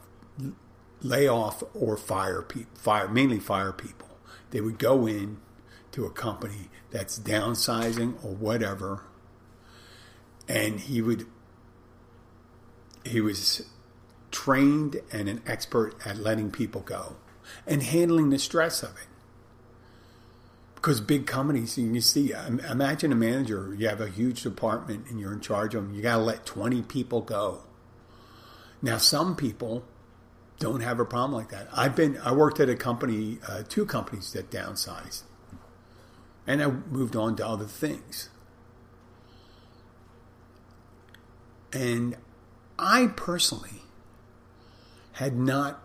lay 1.00 1.28
off 1.28 1.62
or 1.74 1.96
fire 1.96 2.42
people, 2.42 2.76
fire, 2.76 3.08
mainly 3.08 3.38
fire 3.38 3.72
people. 3.72 4.08
They 4.50 4.60
would 4.60 4.78
go 4.78 5.06
in 5.06 5.38
to 5.94 6.04
a 6.04 6.10
company 6.10 6.68
that's 6.90 7.18
downsizing 7.18 8.22
or 8.24 8.34
whatever, 8.34 9.02
and 10.48 10.80
he 10.80 11.00
would, 11.00 11.26
he 13.04 13.20
was 13.20 13.62
trained 14.30 15.00
and 15.12 15.28
an 15.28 15.42
expert 15.46 15.94
at 16.04 16.16
letting 16.16 16.50
people 16.50 16.80
go 16.80 17.16
and 17.66 17.82
handling 17.82 18.30
the 18.30 18.38
stress 18.38 18.82
of 18.82 18.90
it 18.90 19.06
because 20.84 21.00
big 21.00 21.26
companies, 21.26 21.78
you 21.78 21.98
see, 22.02 22.32
imagine 22.68 23.10
a 23.10 23.14
manager, 23.14 23.74
you 23.78 23.88
have 23.88 24.02
a 24.02 24.08
huge 24.10 24.42
department 24.42 25.06
and 25.08 25.18
you're 25.18 25.32
in 25.32 25.40
charge 25.40 25.74
of 25.74 25.82
them, 25.82 25.94
you 25.94 26.02
got 26.02 26.16
to 26.16 26.22
let 26.22 26.44
20 26.44 26.82
people 26.82 27.22
go. 27.22 27.60
Now, 28.82 28.98
some 28.98 29.34
people 29.34 29.82
don't 30.58 30.82
have 30.82 31.00
a 31.00 31.06
problem 31.06 31.32
like 31.32 31.48
that. 31.52 31.68
I've 31.72 31.96
been, 31.96 32.18
I 32.18 32.32
worked 32.32 32.60
at 32.60 32.68
a 32.68 32.76
company, 32.76 33.38
uh, 33.48 33.62
two 33.66 33.86
companies 33.86 34.34
that 34.34 34.50
downsized, 34.50 35.22
and 36.46 36.62
I 36.62 36.66
moved 36.66 37.16
on 37.16 37.36
to 37.36 37.46
other 37.46 37.66
things. 37.66 38.28
And 41.72 42.16
I 42.78 43.08
personally 43.08 43.82
had 45.12 45.36
not 45.36 45.80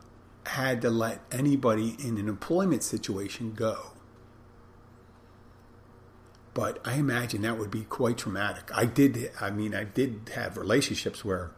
had 0.45 0.81
to 0.81 0.89
let 0.89 1.21
anybody 1.31 1.95
in 1.99 2.17
an 2.17 2.27
employment 2.27 2.83
situation 2.83 3.53
go 3.53 3.91
but 6.59 6.79
I 6.85 6.95
imagine 6.95 7.43
that 7.43 7.57
would 7.57 7.71
be 7.71 7.83
quite 7.83 8.17
traumatic. 8.17 8.69
I 8.75 8.83
did, 8.83 9.31
I 9.39 9.49
mean, 9.49 9.73
I 9.73 9.85
did 9.85 10.29
have 10.35 10.57
relationships 10.57 11.23
where 11.23 11.51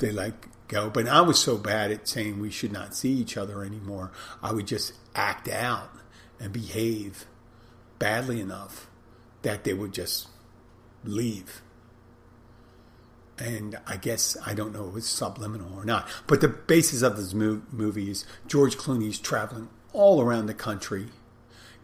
they 0.00 0.12
like 0.12 0.48
go, 0.68 0.90
but 0.90 1.08
I 1.08 1.22
was 1.22 1.40
so 1.40 1.56
bad 1.56 1.90
at 1.90 2.06
saying 2.06 2.38
we 2.38 2.50
should 2.50 2.72
not 2.72 2.94
see 2.94 3.10
each 3.10 3.38
other 3.38 3.64
anymore. 3.64 4.12
I 4.42 4.52
would 4.52 4.66
just 4.66 4.92
act 5.14 5.48
out 5.48 5.90
and 6.38 6.52
behave 6.52 7.24
badly 8.02 8.40
enough 8.40 8.88
that 9.42 9.62
they 9.62 9.72
would 9.72 9.92
just 9.92 10.26
leave. 11.04 11.62
And 13.38 13.78
I 13.86 13.96
guess 13.96 14.36
I 14.44 14.54
don't 14.54 14.72
know 14.72 14.88
if 14.88 14.96
it's 14.96 15.08
subliminal 15.08 15.72
or 15.72 15.84
not. 15.84 16.08
But 16.26 16.40
the 16.40 16.48
basis 16.48 17.02
of 17.02 17.16
this 17.16 17.32
movie 17.32 18.10
is 18.10 18.24
George 18.48 18.76
Clooney's 18.76 19.20
traveling 19.20 19.68
all 19.92 20.20
around 20.20 20.46
the 20.46 20.54
country 20.54 21.10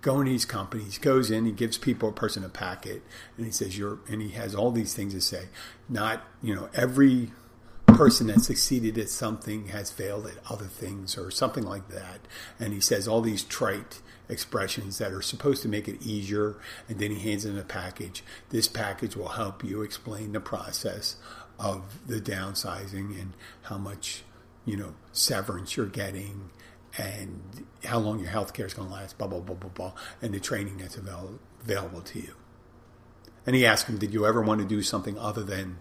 going 0.00 0.26
to 0.26 0.32
these 0.32 0.44
companies, 0.44 0.98
goes 0.98 1.30
in, 1.30 1.46
he 1.46 1.52
gives 1.52 1.78
people 1.78 2.08
a 2.08 2.12
person 2.12 2.44
a 2.44 2.48
packet, 2.48 3.02
and 3.36 3.46
he 3.46 3.52
says 3.52 3.78
you're, 3.78 4.00
and 4.08 4.20
he 4.20 4.30
has 4.30 4.56
all 4.56 4.72
these 4.72 4.94
things 4.94 5.14
to 5.14 5.20
say. 5.20 5.48
Not, 5.88 6.24
you 6.42 6.52
know, 6.52 6.68
every 6.74 7.30
person 7.86 8.26
that 8.26 8.40
succeeded 8.40 8.98
at 8.98 9.08
something 9.08 9.68
has 9.68 9.92
failed 9.92 10.26
at 10.26 10.38
other 10.50 10.66
things 10.66 11.16
or 11.16 11.30
something 11.30 11.64
like 11.64 11.88
that. 11.90 12.20
And 12.58 12.72
he 12.72 12.80
says 12.80 13.06
all 13.06 13.20
these 13.20 13.44
trite 13.44 14.00
expressions 14.28 14.98
that 14.98 15.12
are 15.12 15.22
supposed 15.22 15.62
to 15.62 15.68
make 15.68 15.88
it 15.88 16.02
easier. 16.02 16.56
And 16.88 16.98
then 16.98 17.10
he 17.10 17.30
hands 17.30 17.44
in 17.44 17.58
a 17.58 17.62
package. 17.62 18.22
This 18.50 18.68
package 18.68 19.16
will 19.16 19.28
help 19.28 19.64
you 19.64 19.82
explain 19.82 20.32
the 20.32 20.40
process 20.40 21.16
of 21.58 22.06
the 22.06 22.20
downsizing 22.20 23.20
and 23.20 23.32
how 23.62 23.78
much, 23.78 24.22
you 24.64 24.76
know, 24.76 24.94
severance 25.12 25.76
you're 25.76 25.86
getting 25.86 26.50
and 26.96 27.66
how 27.84 27.98
long 27.98 28.18
your 28.18 28.30
health 28.30 28.52
care 28.54 28.66
is 28.66 28.74
going 28.74 28.88
to 28.88 28.94
last, 28.94 29.18
blah, 29.18 29.26
blah, 29.26 29.40
blah, 29.40 29.54
blah, 29.54 29.70
blah, 29.70 29.92
and 30.22 30.32
the 30.32 30.40
training 30.40 30.78
that's 30.78 30.96
avail- 30.96 31.38
available 31.62 32.00
to 32.00 32.18
you. 32.20 32.34
And 33.46 33.54
he 33.54 33.64
asked 33.64 33.86
him, 33.86 33.98
Did 33.98 34.12
you 34.12 34.26
ever 34.26 34.42
want 34.42 34.60
to 34.60 34.66
do 34.66 34.82
something 34.82 35.18
other 35.18 35.42
than 35.42 35.78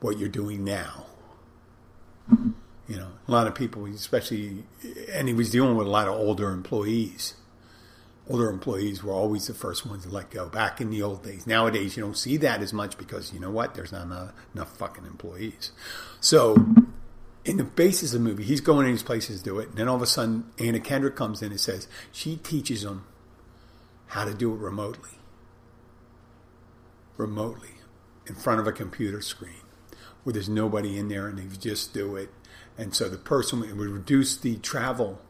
what 0.00 0.18
you're 0.18 0.28
doing 0.28 0.64
now? 0.64 1.06
You 2.86 2.96
know, 2.96 3.08
a 3.26 3.32
lot 3.32 3.46
of 3.46 3.54
people, 3.54 3.86
especially, 3.86 4.64
and 5.10 5.26
he 5.26 5.34
was 5.34 5.50
dealing 5.50 5.76
with 5.76 5.86
a 5.86 5.90
lot 5.90 6.08
of 6.08 6.14
older 6.14 6.50
employees. 6.50 7.34
Older 8.28 8.48
employees 8.48 9.02
were 9.02 9.12
always 9.12 9.46
the 9.46 9.54
first 9.54 9.84
ones 9.84 10.04
to 10.04 10.08
let 10.08 10.30
go 10.30 10.48
back 10.48 10.80
in 10.80 10.90
the 10.90 11.02
old 11.02 11.22
days. 11.22 11.46
Nowadays, 11.46 11.96
you 11.96 12.02
don't 12.02 12.16
see 12.16 12.38
that 12.38 12.62
as 12.62 12.72
much 12.72 12.96
because 12.96 13.32
you 13.34 13.40
know 13.40 13.50
what? 13.50 13.74
There's 13.74 13.92
not 13.92 14.06
enough, 14.06 14.32
enough 14.54 14.76
fucking 14.76 15.04
employees. 15.04 15.72
So 16.20 16.56
in 17.44 17.58
the 17.58 17.64
basis 17.64 18.14
of 18.14 18.22
the 18.22 18.28
movie, 18.28 18.44
he's 18.44 18.62
going 18.62 18.86
in 18.86 18.92
these 18.92 19.02
places 19.02 19.40
to 19.40 19.44
do 19.44 19.58
it. 19.58 19.68
And 19.70 19.78
then 19.78 19.88
all 19.88 19.96
of 19.96 20.02
a 20.02 20.06
sudden, 20.06 20.50
Anna 20.58 20.80
Kendrick 20.80 21.16
comes 21.16 21.42
in 21.42 21.50
and 21.50 21.60
says 21.60 21.86
she 22.12 22.36
teaches 22.36 22.82
him 22.82 23.04
how 24.08 24.24
to 24.24 24.32
do 24.32 24.54
it 24.54 24.58
remotely. 24.58 25.18
Remotely. 27.18 27.70
In 28.26 28.34
front 28.34 28.58
of 28.58 28.66
a 28.66 28.72
computer 28.72 29.20
screen 29.20 29.60
where 30.22 30.32
there's 30.32 30.48
nobody 30.48 30.98
in 30.98 31.08
there 31.08 31.28
and 31.28 31.38
they 31.38 31.56
just 31.56 31.92
do 31.92 32.16
it. 32.16 32.30
And 32.78 32.94
so 32.94 33.08
the 33.08 33.18
person 33.18 33.60
would 33.60 33.70
reduce 33.70 34.36
the 34.36 34.56
travel 34.56 35.20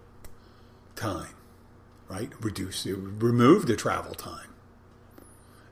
time, 0.94 1.34
right? 2.08 2.30
Reduce 2.40 2.86
remove 2.86 3.66
the 3.66 3.76
travel 3.76 4.14
time 4.14 4.48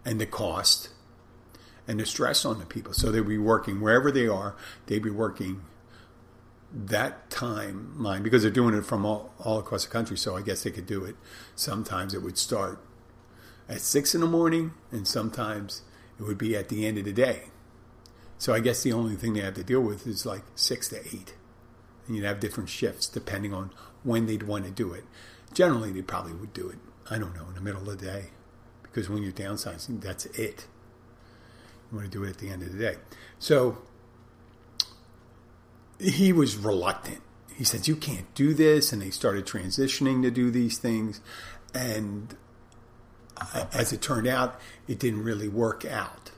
and 0.04 0.20
the 0.20 0.26
cost 0.26 0.90
and 1.86 2.00
the 2.00 2.06
stress 2.06 2.44
on 2.44 2.58
the 2.58 2.66
people. 2.66 2.92
So 2.92 3.10
they'd 3.10 3.26
be 3.26 3.38
working 3.38 3.80
wherever 3.80 4.10
they 4.10 4.26
are, 4.26 4.54
they'd 4.86 5.02
be 5.02 5.10
working 5.10 5.62
that 6.72 7.28
timeline 7.28 8.22
because 8.22 8.42
they're 8.42 8.50
doing 8.50 8.74
it 8.74 8.86
from 8.86 9.04
all, 9.04 9.34
all 9.38 9.58
across 9.58 9.84
the 9.84 9.90
country. 9.90 10.16
So 10.16 10.36
I 10.36 10.42
guess 10.42 10.62
they 10.62 10.70
could 10.70 10.86
do 10.86 11.04
it. 11.04 11.16
Sometimes 11.54 12.14
it 12.14 12.22
would 12.22 12.38
start 12.38 12.80
at 13.68 13.80
six 13.80 14.14
in 14.14 14.20
the 14.20 14.26
morning, 14.26 14.72
and 14.90 15.06
sometimes 15.06 15.82
it 16.18 16.24
would 16.24 16.38
be 16.38 16.56
at 16.56 16.68
the 16.68 16.86
end 16.86 16.98
of 16.98 17.04
the 17.04 17.12
day. 17.12 17.44
So 18.38 18.52
I 18.52 18.60
guess 18.60 18.82
the 18.82 18.92
only 18.92 19.16
thing 19.16 19.34
they 19.34 19.40
have 19.40 19.54
to 19.54 19.62
deal 19.62 19.80
with 19.80 20.06
is 20.06 20.26
like 20.26 20.42
six 20.54 20.88
to 20.88 21.00
eight. 21.00 21.34
And 22.06 22.16
you'd 22.16 22.24
have 22.24 22.40
different 22.40 22.68
shifts 22.68 23.06
depending 23.06 23.54
on 23.54 23.70
when 24.02 24.26
they'd 24.26 24.42
want 24.42 24.64
to 24.64 24.70
do 24.70 24.92
it. 24.92 25.04
Generally, 25.54 25.92
they 25.92 26.02
probably 26.02 26.32
would 26.32 26.52
do 26.52 26.68
it, 26.68 26.78
I 27.10 27.18
don't 27.18 27.34
know, 27.34 27.46
in 27.48 27.54
the 27.54 27.60
middle 27.60 27.88
of 27.88 27.98
the 27.98 28.06
day. 28.06 28.24
Because 28.82 29.08
when 29.08 29.22
you're 29.22 29.32
downsizing, 29.32 30.00
that's 30.00 30.26
it. 30.26 30.66
You 31.90 31.98
want 31.98 32.10
to 32.10 32.18
do 32.18 32.24
it 32.24 32.30
at 32.30 32.38
the 32.38 32.50
end 32.50 32.62
of 32.62 32.72
the 32.72 32.78
day. 32.78 32.96
So 33.38 33.78
he 35.98 36.32
was 36.32 36.56
reluctant. 36.56 37.22
He 37.54 37.64
said, 37.64 37.86
You 37.86 37.96
can't 37.96 38.32
do 38.34 38.54
this. 38.54 38.92
And 38.92 39.00
they 39.00 39.10
started 39.10 39.46
transitioning 39.46 40.22
to 40.22 40.30
do 40.30 40.50
these 40.50 40.78
things. 40.78 41.20
And 41.74 42.36
as 43.72 43.92
it 43.92 44.02
turned 44.02 44.26
out, 44.26 44.60
it 44.86 44.98
didn't 44.98 45.22
really 45.22 45.48
work 45.48 45.84
out 45.84 46.30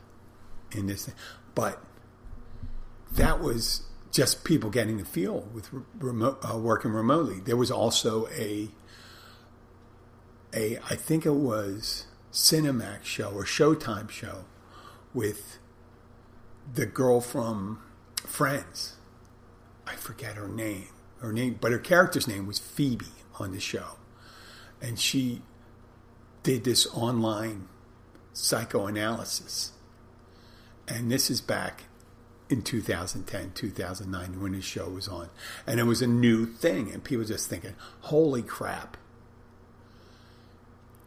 in 0.73 0.87
this. 0.87 1.11
But 1.55 1.83
that 3.13 3.41
was 3.41 3.83
just 4.11 4.45
people 4.45 4.71
getting 4.71 4.99
the 4.99 5.05
feel 5.05 5.41
with 5.53 5.71
remote, 5.99 6.39
uh, 6.49 6.57
working 6.57 6.93
remotely. 6.93 7.41
There 7.41 7.57
was 7.57 7.71
also 7.71 8.29
a 8.29 8.69
a 10.55 10.79
I 10.91 10.95
think 10.97 11.27
it 11.27 11.35
was 11.35 12.07
Cinemax 12.33 13.05
show 13.05 13.31
or 13.31 13.45
Showtime 13.45 14.11
show 14.11 14.45
with 15.13 15.59
the 16.73 16.87
girl 16.87 17.21
from 17.21 17.83
Friends. 18.17 18.97
I 19.87 19.95
forget 19.95 20.37
her 20.37 20.49
name. 20.49 20.89
Her 21.21 21.33
name, 21.33 21.59
but 21.61 21.73
her 21.73 21.79
character's 21.79 22.29
name 22.29 22.47
was 22.47 22.59
Phoebe 22.59 23.07
on 23.39 23.53
the 23.53 23.61
show, 23.61 23.97
and 24.83 24.99
she 24.99 25.43
did 26.43 26.65
this 26.65 26.87
online 26.95 27.69
psychoanalysis. 28.35 29.73
And 30.87 31.11
this 31.11 31.31
is 31.31 31.41
back 31.41 31.85
in 32.51 32.63
2010, 32.63 33.53
2009 33.55 34.41
when 34.43 34.53
his 34.53 34.65
show 34.65 34.89
was 34.89 35.09
on. 35.09 35.31
And 35.67 35.81
it 35.81 35.85
was 35.85 36.03
a 36.03 36.07
new 36.07 36.47
thing. 36.47 36.93
And 36.93 37.03
people 37.03 37.25
just 37.25 37.49
thinking, 37.49 37.75
holy 38.03 38.43
crap. 38.43 38.97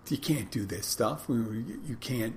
You 0.09 0.17
can't 0.17 0.51
do 0.51 0.65
this 0.65 0.85
stuff. 0.85 1.25
You 1.27 1.97
can't. 1.99 2.35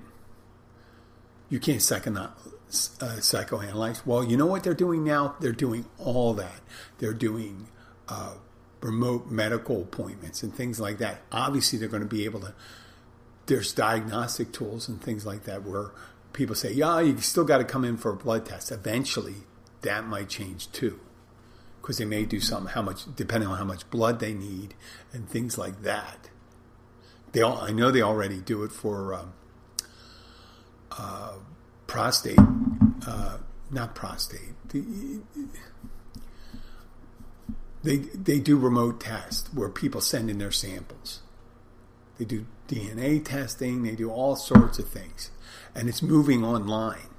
You 1.49 1.59
can't 1.59 1.79
psychoanalyze, 1.79 3.01
uh, 3.03 3.17
psychoanalyze. 3.17 4.05
Well, 4.05 4.23
you 4.23 4.37
know 4.37 4.45
what 4.45 4.63
they're 4.63 4.73
doing 4.73 5.03
now? 5.03 5.35
They're 5.41 5.51
doing 5.51 5.85
all 5.97 6.33
that. 6.35 6.61
They're 6.99 7.13
doing 7.13 7.67
uh, 8.07 8.35
remote 8.81 9.29
medical 9.29 9.81
appointments 9.81 10.43
and 10.43 10.55
things 10.55 10.79
like 10.79 10.97
that. 10.99 11.21
Obviously, 11.31 11.77
they're 11.77 11.89
going 11.89 12.03
to 12.03 12.07
be 12.07 12.25
able 12.25 12.39
to. 12.41 12.53
There's 13.47 13.73
diagnostic 13.73 14.53
tools 14.53 14.87
and 14.87 15.01
things 15.01 15.25
like 15.25 15.43
that 15.43 15.63
where 15.63 15.91
people 16.33 16.55
say, 16.55 16.71
yeah, 16.71 16.99
you 17.01 17.17
still 17.19 17.43
got 17.43 17.57
to 17.57 17.65
come 17.65 17.83
in 17.83 17.97
for 17.97 18.11
a 18.11 18.15
blood 18.15 18.45
test. 18.45 18.71
Eventually, 18.71 19.35
that 19.81 20.05
might 20.05 20.29
change 20.29 20.71
too. 20.71 20.99
Because 21.81 21.97
they 21.97 22.05
may 22.05 22.25
do 22.25 22.39
something, 22.39 22.71
how 22.73 22.81
much, 22.81 23.13
depending 23.15 23.49
on 23.49 23.57
how 23.57 23.65
much 23.65 23.89
blood 23.89 24.19
they 24.19 24.33
need 24.33 24.75
and 25.11 25.27
things 25.27 25.57
like 25.57 25.81
that. 25.81 26.29
They 27.31 27.41
all, 27.41 27.57
I 27.57 27.71
know 27.71 27.91
they 27.91 28.01
already 28.01 28.39
do 28.39 28.63
it 28.63 28.71
for 28.71 29.13
um, 29.13 29.33
uh, 30.91 31.33
prostate, 31.87 32.39
uh, 33.07 33.37
not 33.69 33.95
prostate. 33.95 34.53
They, 37.83 37.97
they 37.97 38.39
do 38.39 38.57
remote 38.57 38.99
tests 38.99 39.51
where 39.53 39.69
people 39.69 40.01
send 40.01 40.29
in 40.29 40.37
their 40.37 40.51
samples. 40.51 41.21
They 42.17 42.25
do 42.25 42.45
DNA 42.67 43.23
testing, 43.23 43.83
they 43.83 43.95
do 43.95 44.11
all 44.11 44.35
sorts 44.35 44.77
of 44.77 44.87
things 44.87 45.31
and 45.75 45.89
it's 45.89 46.01
moving 46.01 46.43
online. 46.43 47.09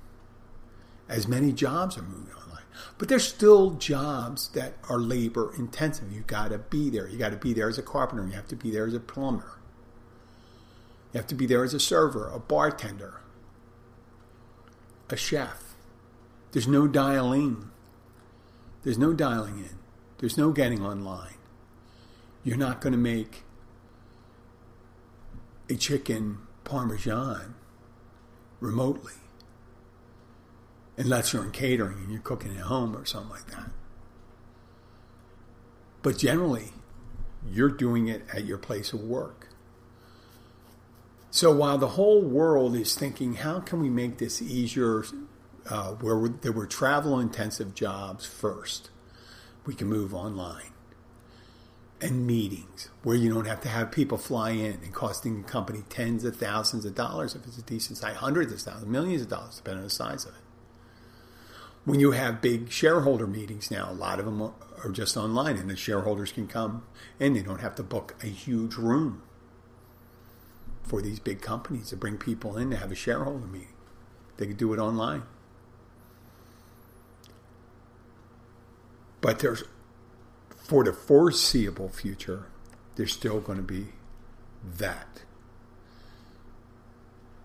As 1.09 1.29
many 1.29 1.53
jobs 1.53 1.98
are 1.98 2.03
moving 2.03 2.35
online. 2.35 2.62
But 2.98 3.09
there's 3.09 3.27
still 3.27 3.72
jobs 3.72 4.48
that 4.48 4.75
are 4.88 4.98
labor 4.98 5.53
intensive. 5.59 6.12
You 6.12 6.22
got 6.27 6.48
to 6.48 6.59
be 6.59 6.90
there. 6.90 7.09
You 7.09 7.18
got 7.18 7.31
to 7.31 7.37
be 7.37 7.53
there 7.53 7.68
as 7.68 7.79
a 7.79 7.83
carpenter. 7.83 8.27
You 8.27 8.33
have 8.33 8.48
to 8.48 8.57
be 8.57 8.70
there 8.70 8.87
as 8.87 8.94
a 8.94 9.01
plumber. 9.01 9.59
You 11.12 11.18
have 11.18 11.27
to 11.29 11.35
be 11.35 11.46
there 11.46 11.62
as 11.62 11.75
a 11.75 11.81
server, 11.81 12.29
a 12.29 12.38
bartender, 12.38 13.20
a 15.11 15.16
chef. 15.16 15.75
There's 16.53 16.68
no 16.68 16.87
dialing. 16.87 17.70
There's 18.83 18.98
no 18.98 19.12
dialing 19.12 19.59
in. 19.59 19.79
There's 20.18 20.38
no 20.38 20.53
getting 20.53 20.85
online. 20.85 21.35
You're 22.44 22.57
not 22.57 22.81
going 22.81 22.92
to 22.92 22.98
make 22.98 23.42
a 25.68 25.75
chicken 25.75 26.38
parmesan 26.64 27.55
remotely. 28.61 29.14
Unless 30.96 31.33
you're 31.33 31.44
in 31.44 31.51
catering 31.51 31.98
and 31.98 32.11
you're 32.11 32.20
cooking 32.20 32.57
at 32.57 32.64
home 32.64 32.96
or 32.96 33.05
something 33.05 33.31
like 33.31 33.46
that. 33.46 33.70
But 36.03 36.18
generally, 36.18 36.72
you're 37.51 37.70
doing 37.70 38.09
it 38.09 38.25
at 38.33 38.44
your 38.44 38.59
place 38.59 38.92
of 38.92 39.01
work. 39.01 39.41
So 41.35 41.51
while 41.51 41.79
the 41.79 41.88
whole 41.88 42.21
world 42.21 42.77
is 42.77 42.95
thinking, 42.95 43.37
how 43.37 43.61
can 43.61 43.81
we 43.81 43.88
make 43.88 44.18
this 44.18 44.42
easier, 44.42 45.03
uh, 45.66 45.92
where 45.92 46.29
there 46.29 46.53
were 46.53 46.66
travel 46.66 47.18
intensive 47.18 47.75
jobs 47.75 48.27
first, 48.27 48.90
we 49.64 49.75
can 49.75 49.88
move 49.88 50.12
online 50.12 50.75
and 52.03 52.27
meetings 52.27 52.90
where 53.03 53.16
you 53.16 53.33
don't 53.33 53.47
have 53.47 53.62
to 53.62 53.71
have 53.71 53.90
people 53.90 54.18
fly 54.18 54.51
in 54.51 54.73
and 54.83 54.92
costing 54.92 55.40
the 55.40 55.49
company 55.49 55.85
tens 55.88 56.23
of 56.25 56.37
thousands 56.37 56.85
of 56.85 56.95
dollars 56.95 57.35
if 57.35 57.47
it's 57.47 57.57
a 57.57 57.62
decent 57.62 57.97
size, 57.97 58.16
hundreds 58.16 58.53
of 58.53 58.61
thousands, 58.61 58.92
millions 58.92 59.23
of 59.23 59.29
dollars, 59.29 59.57
depending 59.57 59.79
on 59.79 59.85
the 59.85 59.90
size 59.90 60.27
of 60.27 60.35
it. 60.35 60.40
When 61.87 61.99
you 61.99 62.11
have 62.11 62.42
big 62.42 62.71
shareholder 62.71 63.27
meetings 63.27 63.71
now, 63.71 63.90
a 63.90 63.95
lot 63.95 64.18
of 64.18 64.27
them 64.27 64.42
are 64.42 64.90
just 64.90 65.16
online 65.16 65.57
and 65.57 65.71
the 65.71 65.77
shareholders 65.77 66.31
can 66.31 66.47
come 66.47 66.83
and 67.18 67.35
they 67.35 67.42
don't 67.42 67.62
have 67.62 67.75
to 67.77 67.83
book 67.83 68.16
a 68.23 68.27
huge 68.27 68.75
room 68.75 69.23
for 70.83 71.01
these 71.01 71.18
big 71.18 71.40
companies 71.40 71.90
to 71.90 71.97
bring 71.97 72.18
people 72.18 72.57
in 72.57 72.71
to 72.71 72.77
have 72.77 72.92
a 72.92 72.95
shareholder 72.95 73.47
meeting. 73.47 73.68
They 74.37 74.47
can 74.47 74.57
do 74.57 74.73
it 74.73 74.79
online. 74.79 75.23
But 79.21 79.38
there's 79.38 79.62
for 80.51 80.85
the 80.85 80.92
foreseeable 80.92 81.88
future, 81.88 82.47
there's 82.97 83.12
still 83.12 83.40
going 83.40 83.59
to 83.59 83.64
be 83.64 83.88
that 84.64 85.23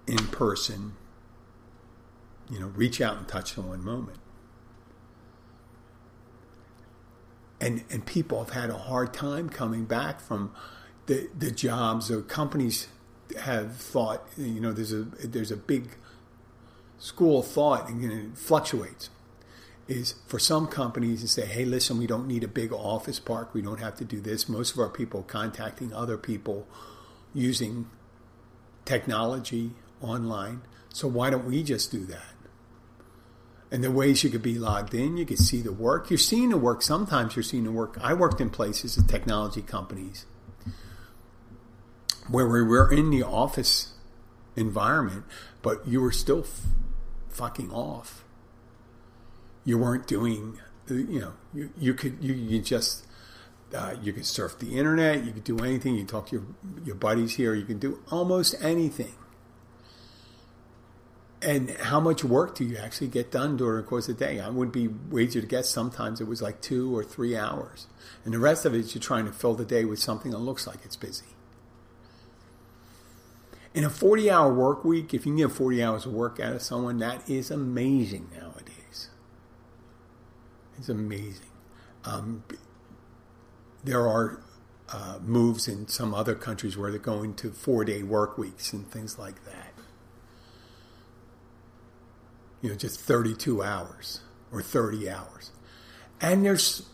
in 0.08 0.28
person, 0.28 0.94
you 2.50 2.60
know, 2.60 2.68
reach 2.68 3.02
out 3.02 3.18
and 3.18 3.28
touch 3.28 3.54
someone 3.54 3.84
moment. 3.84 4.20
And, 7.60 7.84
and 7.90 8.06
people 8.06 8.44
have 8.44 8.54
had 8.54 8.70
a 8.70 8.78
hard 8.78 9.14
time 9.14 9.50
coming 9.50 9.86
back 9.86 10.22
from 10.22 10.54
the, 11.08 11.30
the 11.38 11.52
jobs 11.52 12.12
or 12.12 12.22
companies 12.22 12.88
have 13.42 13.76
thought, 13.76 14.28
you 14.38 14.60
know, 14.60 14.72
there's 14.72 14.94
a, 14.94 15.04
there's 15.04 15.52
a 15.52 15.58
big 15.58 15.98
school 17.00 17.40
of 17.40 17.48
thought 17.48 17.90
and 17.90 18.04
it 18.12 18.38
fluctuates 18.38 19.10
is 19.88 20.16
for 20.28 20.40
some 20.40 20.68
companies 20.68 21.22
to 21.22 21.28
say, 21.28 21.46
hey, 21.46 21.66
listen, 21.66 21.98
we 21.98 22.08
don't 22.08 22.28
need 22.28 22.44
a 22.44 22.48
big 22.48 22.74
office 22.74 23.20
park. 23.20 23.54
We 23.54 23.62
don't 23.62 23.80
have 23.80 23.96
to 23.98 24.06
do 24.06 24.20
this. 24.20 24.50
Most 24.50 24.74
of 24.74 24.80
our 24.80 24.90
people 24.90 25.24
contacting 25.24 25.94
other 25.94 26.18
people 26.18 26.68
using 27.34 27.88
technology 28.86 29.72
online. 30.02 30.62
So 30.90 31.08
why 31.08 31.30
don't 31.30 31.46
we 31.46 31.64
just 31.64 31.92
do 31.92 32.06
that? 32.06 32.34
And 33.72 33.84
the 33.84 33.92
ways 33.92 34.24
you 34.24 34.30
could 34.30 34.42
be 34.42 34.58
logged 34.58 34.94
in, 34.94 35.18
you 35.18 35.26
could 35.26 35.40
see 35.40 35.62
the 35.62 35.74
work. 35.74 36.10
You're 36.10 36.18
seeing 36.18 36.50
the 36.50 36.58
work. 36.58 36.82
Sometimes 36.82 37.36
you're 37.36 37.44
seeing 37.44 37.66
the 37.66 37.72
work. 37.72 37.98
I 38.02 38.14
worked 38.14 38.40
in 38.40 38.50
places, 38.50 38.98
of 38.98 39.08
technology 39.08 39.62
companies, 39.62 40.26
where 42.30 42.48
we 42.48 42.64
were 42.64 42.92
in 42.92 43.10
the 43.10 43.24
office 43.24 43.94
environment, 44.56 45.26
but 45.62 45.88
you 45.88 46.02
were 46.02 46.12
still 46.12 46.42
f- 46.42 46.62
fucking 47.30 47.72
off 47.72 48.24
you 49.68 49.78
weren't 49.78 50.08
doing, 50.08 50.58
you 50.90 51.20
know, 51.20 51.34
you, 51.54 51.70
you 51.78 51.94
could, 51.94 52.24
you, 52.24 52.34
you 52.34 52.62
just, 52.62 53.06
uh, 53.76 53.96
you 54.02 54.14
could 54.14 54.26
surf 54.26 54.58
the 54.60 54.80
internet, 54.80 55.26
you 55.26 55.34
could 55.34 55.44
do 55.44 55.60
anything, 55.60 55.96
you 55.96 56.06
talk 56.06 56.28
to 56.28 56.38
your, 56.38 56.46
your 56.86 56.96
buddies 56.96 57.36
here, 57.36 57.54
you 57.54 57.66
can 57.66 57.78
do 57.78 58.02
almost 58.10 58.56
anything. 58.62 59.14
And 61.42 61.70
how 61.70 62.00
much 62.00 62.24
work 62.24 62.56
do 62.56 62.64
you 62.64 62.78
actually 62.78 63.10
get 63.10 63.30
done 63.30 63.58
during 63.58 63.82
the 63.82 63.88
course 63.88 64.08
of 64.08 64.18
the 64.18 64.26
day? 64.26 64.40
I 64.40 64.48
would 64.48 64.72
be 64.72 64.88
wagered 64.88 65.42
to 65.42 65.48
guess 65.48 65.70
sometimes 65.70 66.22
it 66.22 66.28
was 66.28 66.42
like 66.42 66.62
two 66.62 66.98
or 66.98 67.04
three 67.04 67.36
hours. 67.36 67.88
And 68.24 68.34
the 68.34 68.40
rest 68.40 68.64
of 68.64 68.74
it, 68.74 68.96
you're 68.96 69.02
trying 69.02 69.26
to 69.26 69.34
fill 69.34 69.54
the 69.54 69.66
day 69.66 69.84
with 69.84 70.00
something 70.00 70.32
that 70.32 70.38
looks 70.38 70.66
like 70.66 70.78
it's 70.86 70.96
busy. 70.96 71.26
In 73.78 73.84
a 73.84 73.92
40 73.92 74.32
hour 74.32 74.52
work 74.52 74.84
week, 74.84 75.14
if 75.14 75.24
you 75.24 75.34
can 75.34 75.38
get 75.38 75.52
40 75.52 75.84
hours 75.84 76.08
of 76.08 76.12
work 76.12 76.40
out 76.40 76.54
of 76.54 76.64
someone, 76.64 76.98
that 76.98 77.30
is 77.30 77.52
amazing 77.52 78.28
nowadays. 78.34 79.10
It's 80.80 80.90
amazing. 80.90 81.46
Um, 82.04 82.44
there 83.84 84.08
are 84.08 84.42
uh, 84.90 85.20
moves 85.22 85.68
in 85.68 85.88
some 85.88 86.16
other 86.16 86.34
countries 86.34 86.76
where 86.76 86.90
they're 86.90 87.00
going 87.00 87.36
to 87.36 87.52
four 87.52 87.86
day 87.86 88.02
work 88.02 88.36
weeks 88.36 88.74
and 88.74 88.90
things 88.90 89.20
like 89.20 89.46
that. 89.46 89.74
you 92.62 92.70
know, 92.70 92.76
just 92.76 93.00
32 93.00 93.62
hours 93.62 94.22
or 94.52 94.64
30 94.64 95.08
hours. 95.08 95.52
And 96.20 96.44
there's 96.44 96.90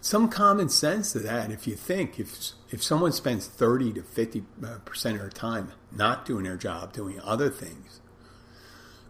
some 0.00 0.30
common 0.30 0.70
sense 0.70 1.12
to 1.12 1.18
that. 1.18 1.50
If 1.50 1.66
you 1.66 1.76
think 1.76 2.18
if 2.18 2.52
if 2.72 2.82
someone 2.82 3.12
spends 3.12 3.46
30 3.46 3.92
to 3.92 4.02
50 4.02 4.44
uh, 4.64 4.78
percent 4.84 5.16
of 5.16 5.20
their 5.20 5.30
time 5.30 5.72
not 5.94 6.24
doing 6.24 6.44
their 6.44 6.56
job, 6.56 6.92
doing 6.92 7.20
other 7.22 7.50
things, 7.50 8.00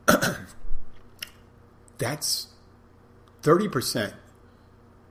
that's 1.99 2.49
30 3.43 3.69
percent 3.69 4.15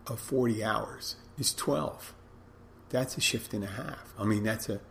of 0.05 0.19
40 0.19 0.63
hours 0.63 1.15
is 1.39 1.53
12. 1.53 2.13
That's 2.89 3.17
a 3.17 3.21
shift 3.21 3.53
and 3.53 3.63
a 3.63 3.67
half. 3.67 4.13
I 4.19 4.25
mean, 4.25 4.43
that's 4.43 4.67
a 4.67 4.81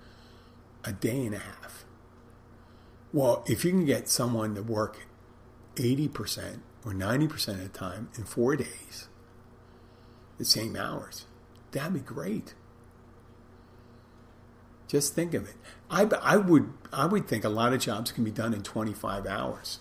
a 0.85 0.93
day 0.93 1.27
and 1.27 1.35
a 1.35 1.39
half. 1.39 1.85
Well, 3.13 3.45
if 3.47 3.65
you 3.65 3.71
can 3.71 3.85
get 3.85 4.09
someone 4.09 4.55
to 4.55 4.63
work 4.63 5.07
80% 5.77 6.61
or 6.85 6.93
90% 6.93 7.49
of 7.49 7.63
the 7.63 7.69
time 7.69 8.09
in 8.17 8.25
four 8.25 8.57
days, 8.57 9.09
the 10.39 10.45
same 10.45 10.77
hours, 10.77 11.27
that'd 11.73 11.93
be 11.93 12.01
great. 12.01 12.55
Just 14.91 15.15
think 15.15 15.35
of 15.35 15.49
it. 15.49 15.55
I, 15.89 16.03
I 16.21 16.37
would 16.37 16.73
I 16.93 17.07
would 17.07 17.29
think 17.29 17.45
a 17.45 17.49
lot 17.49 17.73
of 17.73 17.79
jobs 17.79 18.11
can 18.11 18.25
be 18.25 18.33
done 18.33 18.53
in 18.53 18.65
25 18.65 19.25
hours. 19.25 19.79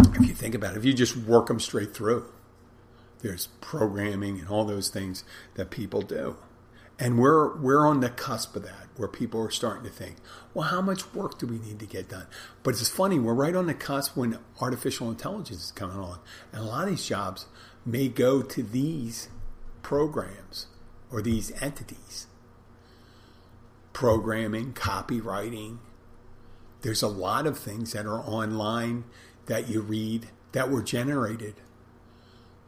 If 0.00 0.28
you 0.28 0.34
think 0.34 0.54
about 0.54 0.74
it, 0.74 0.78
if 0.78 0.84
you 0.84 0.94
just 0.94 1.16
work 1.16 1.48
them 1.48 1.58
straight 1.58 1.92
through, 1.92 2.26
there's 3.18 3.48
programming 3.60 4.38
and 4.38 4.48
all 4.48 4.64
those 4.64 4.90
things 4.90 5.24
that 5.54 5.72
people 5.72 6.02
do. 6.02 6.36
And 7.00 7.18
we're 7.18 7.56
we're 7.56 7.84
on 7.84 7.98
the 7.98 8.08
cusp 8.08 8.54
of 8.54 8.62
that, 8.62 8.86
where 8.96 9.08
people 9.08 9.40
are 9.40 9.50
starting 9.50 9.82
to 9.82 9.90
think, 9.90 10.18
well, 10.54 10.68
how 10.68 10.80
much 10.80 11.12
work 11.12 11.40
do 11.40 11.48
we 11.48 11.58
need 11.58 11.80
to 11.80 11.86
get 11.86 12.08
done? 12.08 12.28
But 12.62 12.74
it's 12.74 12.88
funny, 12.88 13.18
we're 13.18 13.34
right 13.34 13.56
on 13.56 13.66
the 13.66 13.74
cusp 13.74 14.16
when 14.16 14.38
artificial 14.60 15.10
intelligence 15.10 15.64
is 15.64 15.72
coming 15.72 15.98
on. 15.98 16.20
And 16.52 16.62
a 16.62 16.64
lot 16.64 16.84
of 16.84 16.90
these 16.90 17.04
jobs 17.04 17.46
may 17.84 18.06
go 18.06 18.40
to 18.40 18.62
these 18.62 19.30
programs 19.88 20.66
or 21.10 21.22
these 21.22 21.50
entities. 21.62 22.26
Programming, 23.94 24.74
copywriting. 24.74 25.78
There's 26.82 27.02
a 27.02 27.08
lot 27.08 27.46
of 27.46 27.58
things 27.58 27.94
that 27.94 28.04
are 28.04 28.20
online 28.20 29.04
that 29.46 29.70
you 29.70 29.80
read 29.80 30.26
that 30.52 30.68
were 30.68 30.82
generated 30.82 31.54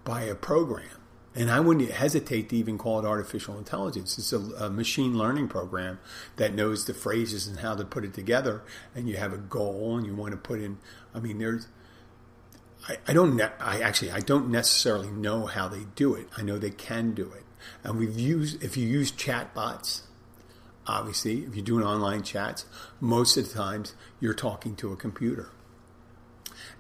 by 0.03 0.23
a 0.23 0.35
program. 0.35 0.97
And 1.35 1.51
I 1.51 1.61
wouldn't 1.61 1.91
hesitate 1.91 2.49
to 2.49 2.57
even 2.57 2.79
call 2.79 3.01
it 3.01 3.05
artificial 3.05 3.59
intelligence. 3.59 4.17
It's 4.17 4.33
a, 4.33 4.39
a, 4.65 4.71
machine 4.71 5.19
learning 5.19 5.49
program 5.49 6.01
that 6.37 6.55
knows 6.55 6.87
the 6.87 6.95
phrases 6.95 7.47
and 7.47 7.59
how 7.59 7.75
to 7.75 7.85
put 7.85 8.03
it 8.03 8.15
together. 8.15 8.63
And 8.95 9.07
you 9.07 9.19
have 9.19 9.35
a 9.35 9.39
goal, 9.39 9.99
and 9.99 10.07
you 10.07 10.15
want 10.15 10.31
to 10.31 10.39
put 10.39 10.63
in. 10.63 10.79
I 11.15 11.21
mean, 11.21 11.37
there's. 11.37 11.69
I, 12.91 12.97
I 13.07 13.13
don't. 13.13 13.37
Ne- 13.37 13.53
I 13.61 13.81
actually. 13.81 14.11
I 14.11 14.21
don't 14.21 14.51
necessarily 14.51 15.11
know 15.11 15.47
how 15.47 15.69
they 15.69 15.85
do 15.95 16.15
it. 16.15 16.27
I 16.37 16.43
know 16.43 16.59
they 16.59 16.71
can 16.71 17.15
do 17.15 17.33
it. 17.33 17.45
And 17.85 17.99
we've 17.99 18.19
used. 18.19 18.63
If 18.63 18.77
you 18.77 18.87
use 18.87 19.13
chatbots, 19.13 20.03
obviously, 20.87 21.45
if 21.45 21.55
you're 21.55 21.65
doing 21.65 21.85
online 21.85 22.23
chats, 22.23 22.65
most 23.01 23.37
of 23.37 23.49
the 23.49 23.55
times 23.55 23.95
you're 24.19 24.35
talking 24.35 24.75
to 24.77 24.93
a 24.93 24.97
computer. 24.97 25.51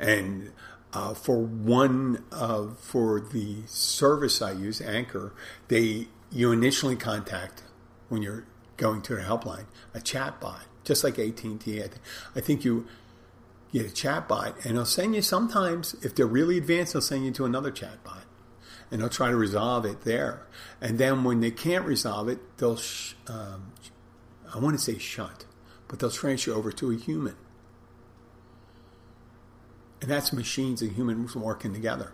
And 0.01 0.51
uh, 0.92 1.14
for 1.14 1.38
one 1.38 2.25
uh, 2.33 2.68
for 2.81 3.20
the 3.20 3.59
service 3.66 4.42
I 4.42 4.53
use, 4.53 4.81
Anchor, 4.81 5.33
they 5.68 6.09
you 6.33 6.51
initially 6.51 6.96
contact 6.96 7.62
when 8.09 8.23
you're 8.23 8.44
going 8.77 9.03
to 9.03 9.16
a 9.16 9.20
helpline 9.20 9.66
a 9.94 10.01
chat 10.01 10.40
bot, 10.40 10.62
just 10.83 11.05
like 11.05 11.18
AT&T. 11.18 11.51
I, 11.53 11.59
th- 11.59 11.90
I 12.35 12.40
think 12.40 12.64
you 12.64 12.87
get 13.72 13.87
a 13.87 13.94
chat 13.94 14.28
bot, 14.28 14.56
and 14.64 14.76
they'll 14.76 14.85
send 14.85 15.14
you 15.14 15.22
sometimes 15.22 15.94
if 16.02 16.14
they're 16.14 16.26
really 16.26 16.59
advanced, 16.59 16.92
they'll 16.92 17.02
send 17.02 17.24
you 17.24 17.30
to 17.33 17.44
another 17.44 17.70
chat 17.70 18.02
bot, 18.04 18.24
and 18.90 19.00
they'll 19.00 19.09
try 19.09 19.30
to 19.30 19.37
resolve 19.37 19.85
it 19.85 20.02
there. 20.02 20.46
And 20.80 20.98
then 20.98 21.24
when 21.24 21.40
they 21.40 21.50
can't 21.50 21.85
resolve 21.85 22.28
it, 22.28 22.38
they'll 22.59 22.76
sh- 22.76 23.14
um, 23.28 23.72
I 24.52 24.59
want 24.59 24.76
to 24.76 24.83
say 24.83 24.98
shunt, 24.98 25.46
but 25.88 25.98
they'll 25.98 26.11
transfer 26.11 26.52
over 26.52 26.72
to 26.72 26.90
a 26.90 26.96
human 26.96 27.37
and 30.00 30.11
that's 30.11 30.33
machines 30.33 30.83
and 30.83 30.92
humans 30.92 31.37
working 31.37 31.74
together. 31.74 32.12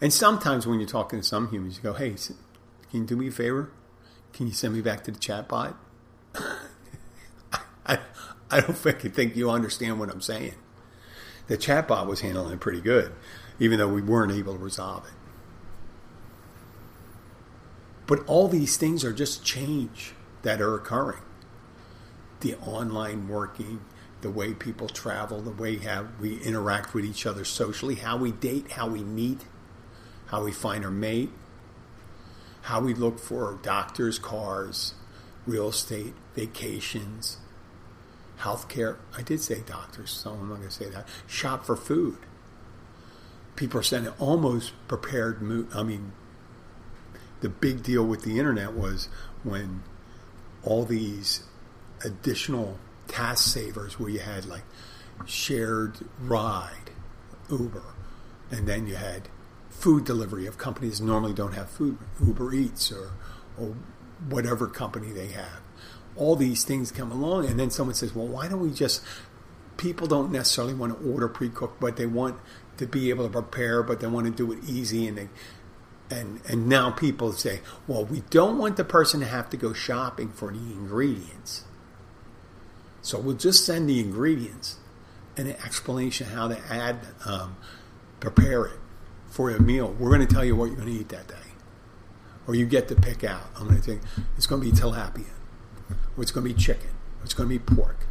And 0.00 0.12
sometimes 0.12 0.66
when 0.66 0.80
you're 0.80 0.88
talking 0.88 1.20
to 1.20 1.26
some 1.26 1.48
humans, 1.50 1.76
you 1.76 1.82
go, 1.82 1.92
hey, 1.92 2.14
can 2.90 3.00
you 3.02 3.04
do 3.04 3.16
me 3.16 3.28
a 3.28 3.30
favor? 3.30 3.70
Can 4.32 4.46
you 4.46 4.52
send 4.52 4.74
me 4.74 4.80
back 4.80 5.04
to 5.04 5.10
the 5.10 5.18
chat 5.18 5.48
bot? 5.48 5.76
I, 7.86 7.98
I 8.52 8.60
don't 8.60 8.76
think 8.76 9.36
you 9.36 9.50
understand 9.50 10.00
what 10.00 10.10
I'm 10.10 10.20
saying. 10.20 10.54
The 11.46 11.56
chatbot 11.56 12.06
was 12.06 12.20
handling 12.20 12.54
it 12.54 12.60
pretty 12.60 12.80
good, 12.80 13.12
even 13.58 13.78
though 13.78 13.88
we 13.88 14.02
weren't 14.02 14.32
able 14.32 14.54
to 14.54 14.58
resolve 14.58 15.04
it. 15.06 15.12
But 18.06 18.26
all 18.26 18.48
these 18.48 18.76
things 18.76 19.04
are 19.04 19.12
just 19.12 19.44
change 19.44 20.14
that 20.42 20.60
are 20.60 20.74
occurring. 20.74 21.22
The 22.40 22.56
online 22.56 23.28
working, 23.28 23.82
the 24.20 24.30
way 24.30 24.54
people 24.54 24.88
travel, 24.88 25.40
the 25.40 25.50
way 25.50 25.80
we 26.20 26.40
interact 26.42 26.94
with 26.94 27.04
each 27.04 27.26
other 27.26 27.44
socially, 27.44 27.96
how 27.96 28.16
we 28.16 28.32
date, 28.32 28.72
how 28.72 28.88
we 28.88 29.04
meet, 29.04 29.44
how 30.26 30.44
we 30.44 30.52
find 30.52 30.84
our 30.84 30.90
mate, 30.90 31.30
how 32.62 32.80
we 32.80 32.94
look 32.94 33.18
for 33.18 33.58
doctors, 33.62 34.18
cars, 34.18 34.94
real 35.46 35.68
estate, 35.68 36.14
vacations, 36.34 37.38
healthcare. 38.40 38.96
I 39.16 39.22
did 39.22 39.40
say 39.40 39.62
doctors, 39.66 40.10
so 40.10 40.30
I'm 40.32 40.48
not 40.48 40.56
going 40.56 40.68
to 40.68 40.74
say 40.74 40.88
that. 40.88 41.06
Shop 41.26 41.64
for 41.64 41.76
food. 41.76 42.18
People 43.56 43.80
are 43.80 43.84
sending 43.84 44.12
almost 44.18 44.72
prepared. 44.88 45.40
I 45.74 45.82
mean, 45.82 46.12
the 47.40 47.48
big 47.48 47.82
deal 47.82 48.04
with 48.04 48.22
the 48.22 48.38
internet 48.38 48.72
was 48.72 49.08
when 49.42 49.82
all 50.62 50.84
these 50.84 51.44
additional 52.04 52.78
task 53.08 53.52
savers 53.52 53.98
where 53.98 54.08
you 54.10 54.20
had 54.20 54.46
like 54.46 54.62
shared 55.26 55.98
ride, 56.20 56.90
Uber, 57.50 57.94
and 58.50 58.66
then 58.66 58.86
you 58.86 58.94
had 58.94 59.28
food 59.68 60.04
delivery 60.04 60.46
of 60.46 60.58
companies 60.58 61.00
normally 61.00 61.32
don't 61.32 61.54
have 61.54 61.70
food, 61.70 61.98
Uber 62.24 62.54
Eats 62.54 62.92
or 62.92 63.12
or 63.58 63.74
whatever 64.28 64.66
company 64.66 65.10
they 65.10 65.28
have. 65.28 65.60
All 66.20 66.36
these 66.36 66.64
things 66.64 66.92
come 66.92 67.10
along, 67.10 67.46
and 67.46 67.58
then 67.58 67.70
someone 67.70 67.94
says, 67.94 68.14
"Well, 68.14 68.28
why 68.28 68.46
don't 68.46 68.60
we 68.60 68.70
just?" 68.70 69.02
People 69.76 70.06
don't 70.06 70.30
necessarily 70.30 70.74
want 70.74 71.00
to 71.00 71.10
order 71.10 71.26
pre-cooked, 71.26 71.80
but 71.80 71.96
they 71.96 72.06
want 72.06 72.36
to 72.76 72.86
be 72.86 73.08
able 73.08 73.24
to 73.24 73.32
prepare, 73.32 73.82
but 73.82 74.00
they 74.00 74.06
want 74.06 74.26
to 74.26 74.32
do 74.32 74.52
it 74.52 74.62
easy, 74.68 75.08
and 75.08 75.16
they 75.16 75.28
and 76.10 76.40
and 76.46 76.68
now 76.68 76.90
people 76.90 77.32
say, 77.32 77.60
"Well, 77.86 78.04
we 78.04 78.22
don't 78.30 78.58
want 78.58 78.76
the 78.76 78.84
person 78.84 79.20
to 79.20 79.26
have 79.26 79.48
to 79.50 79.56
go 79.56 79.72
shopping 79.72 80.28
for 80.28 80.52
the 80.52 80.58
ingredients." 80.58 81.64
So 83.02 83.18
we'll 83.18 83.36
just 83.36 83.64
send 83.64 83.88
the 83.88 83.98
ingredients 83.98 84.76
and 85.36 85.48
an 85.48 85.56
explanation 85.64 86.28
how 86.28 86.48
to 86.48 86.58
add, 86.70 86.98
um, 87.24 87.56
prepare 88.20 88.66
it 88.66 88.78
for 89.28 89.50
a 89.50 89.60
meal. 89.60 89.94
We're 89.98 90.10
going 90.10 90.26
to 90.26 90.32
tell 90.32 90.44
you 90.44 90.54
what 90.54 90.66
you're 90.66 90.76
going 90.76 90.92
to 90.92 91.00
eat 91.00 91.08
that 91.08 91.28
day. 91.28 91.34
Or 92.46 92.54
you 92.54 92.66
get 92.66 92.88
to 92.88 92.94
pick 92.94 93.24
out. 93.24 93.42
I'm 93.56 93.68
going 93.68 93.76
to 93.76 93.82
think 93.82 94.02
it's 94.36 94.46
going 94.46 94.62
to 94.62 94.70
be 94.70 94.76
tilapia, 94.76 95.30
or 96.16 96.22
it's 96.22 96.32
going 96.32 96.46
to 96.46 96.54
be 96.54 96.60
chicken, 96.60 96.90
it's 97.22 97.34
going 97.34 97.48
to 97.48 97.58
be 97.58 97.58
pork, 97.58 98.06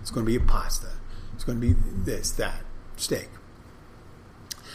it's 0.00 0.10
going 0.10 0.26
to 0.26 0.32
be 0.32 0.38
pasta, 0.38 0.90
it's 1.34 1.44
going 1.44 1.60
to 1.60 1.66
be 1.66 1.74
this, 2.04 2.30
that, 2.32 2.62
steak. 2.96 3.28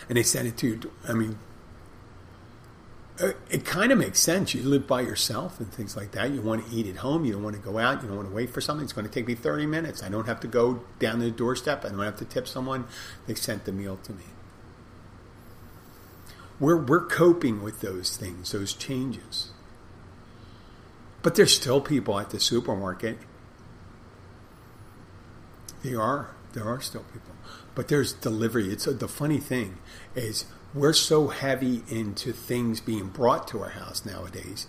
And 0.10 0.18
they 0.18 0.24
send 0.24 0.48
it 0.48 0.58
to 0.58 0.68
you. 0.68 0.92
I 1.08 1.14
mean, 1.14 1.38
uh, 3.20 3.32
it 3.50 3.66
kind 3.66 3.92
of 3.92 3.98
makes 3.98 4.20
sense. 4.20 4.54
You 4.54 4.64
live 4.64 4.88
by 4.88 5.02
yourself 5.02 5.60
and 5.60 5.72
things 5.72 5.98
like 5.98 6.12
that. 6.12 6.32
You 6.32 6.42
want 6.42 6.68
to 6.68 6.76
eat 6.76 6.88
at 6.88 6.98
home. 6.98 7.26
You 7.26 7.34
don't 7.34 7.44
want 7.44 7.56
to 7.56 7.62
go 7.62 7.78
out. 7.78 8.02
You 8.02 8.08
don't 8.08 8.18
want 8.18 8.30
to 8.30 8.36
wait 8.36 8.52
for 8.52 8.62
something. 8.62 8.84
It's 8.84 8.94
going 8.94 9.08
to 9.08 9.12
take 9.12 9.28
me 9.28 9.36
30 9.36 9.66
minutes. 9.66 10.04
I 10.04 10.10
don't 10.10 10.28
have 10.28 10.40
to 10.42 10.48
go 10.48 10.84
down 11.00 11.20
the 11.20 11.32
doorstep. 11.32 11.84
I 11.84 11.90
don't 11.90 12.00
have 12.00 12.18
to 12.18 12.26
tip 12.26 12.48
someone. 12.48 12.86
They 13.26 13.34
sent 13.34 13.66
the 13.66 13.72
meal 13.72 13.98
to 14.04 14.14
me. 14.14 14.24
We're, 16.60 16.78
we're 16.78 17.06
coping 17.06 17.62
with 17.64 17.82
those 17.82 18.18
things, 18.18 18.52
those 18.52 18.74
changes. 18.74 19.52
But 21.22 21.36
there's 21.36 21.56
still 21.56 21.82
people 21.82 22.20
at 22.20 22.30
the 22.30 22.40
supermarket. 22.40 23.18
There 25.84 26.02
are. 26.02 26.36
There 26.54 26.66
are 26.66 26.82
still 26.82 27.04
people. 27.14 27.36
But 27.76 27.88
there's 27.88 28.14
delivery. 28.14 28.70
It's 28.70 28.88
a, 28.88 28.94
the 28.94 29.08
funny 29.08 29.40
thing 29.40 29.78
is 30.16 30.46
we're 30.74 30.94
so 30.94 31.28
heavy 31.28 31.84
into 31.90 32.32
things 32.34 32.80
being 32.80 33.08
brought 33.08 33.48
to 33.50 33.62
our 33.62 33.70
house 33.70 34.06
nowadays. 34.06 34.68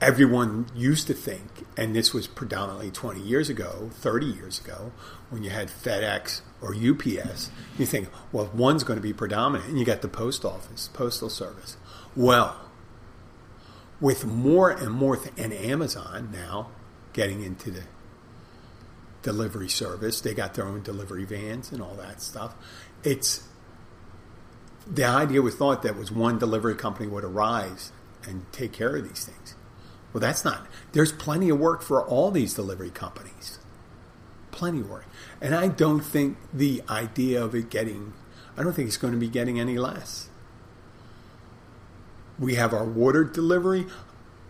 Everyone 0.00 0.66
used 0.74 1.06
to 1.06 1.14
think, 1.14 1.64
and 1.76 1.94
this 1.94 2.12
was 2.12 2.26
predominantly 2.26 2.90
20 2.90 3.20
years 3.20 3.48
ago, 3.48 3.90
30 3.94 4.26
years 4.26 4.60
ago, 4.60 4.92
when 5.30 5.42
you 5.42 5.50
had 5.50 5.68
FedEx 5.68 6.42
or 6.60 6.74
UPS, 6.74 7.50
you 7.78 7.86
think, 7.86 8.08
well, 8.30 8.50
one's 8.52 8.84
going 8.84 8.98
to 8.98 9.02
be 9.02 9.14
predominant, 9.14 9.70
and 9.70 9.78
you 9.78 9.84
got 9.84 10.02
the 10.02 10.08
post 10.08 10.44
office, 10.44 10.90
postal 10.92 11.30
service. 11.30 11.76
Well, 12.14 12.63
with 14.04 14.26
more 14.26 14.70
and 14.70 14.90
more, 14.90 15.16
th- 15.16 15.32
and 15.38 15.50
Amazon 15.50 16.28
now 16.30 16.68
getting 17.14 17.42
into 17.42 17.70
the 17.70 17.84
delivery 19.22 19.70
service. 19.70 20.20
They 20.20 20.34
got 20.34 20.52
their 20.52 20.66
own 20.66 20.82
delivery 20.82 21.24
vans 21.24 21.72
and 21.72 21.80
all 21.80 21.94
that 21.94 22.20
stuff. 22.20 22.54
It's 23.02 23.48
the 24.86 25.04
idea 25.04 25.40
was 25.40 25.54
thought 25.54 25.82
that 25.84 25.96
was 25.96 26.12
one 26.12 26.38
delivery 26.38 26.74
company 26.74 27.08
would 27.08 27.24
arise 27.24 27.92
and 28.28 28.44
take 28.52 28.74
care 28.74 28.94
of 28.94 29.08
these 29.08 29.24
things. 29.24 29.54
Well, 30.12 30.20
that's 30.20 30.44
not. 30.44 30.66
There's 30.92 31.10
plenty 31.10 31.48
of 31.48 31.58
work 31.58 31.80
for 31.80 32.04
all 32.04 32.30
these 32.30 32.52
delivery 32.52 32.90
companies. 32.90 33.58
Plenty 34.50 34.80
of 34.80 34.90
work. 34.90 35.06
And 35.40 35.54
I 35.54 35.68
don't 35.68 36.00
think 36.00 36.36
the 36.52 36.82
idea 36.90 37.42
of 37.42 37.54
it 37.54 37.70
getting, 37.70 38.12
I 38.54 38.62
don't 38.62 38.74
think 38.74 38.88
it's 38.88 38.98
going 38.98 39.14
to 39.14 39.18
be 39.18 39.28
getting 39.28 39.58
any 39.58 39.78
less. 39.78 40.28
We 42.38 42.54
have 42.56 42.72
our 42.72 42.84
water 42.84 43.24
delivery 43.24 43.86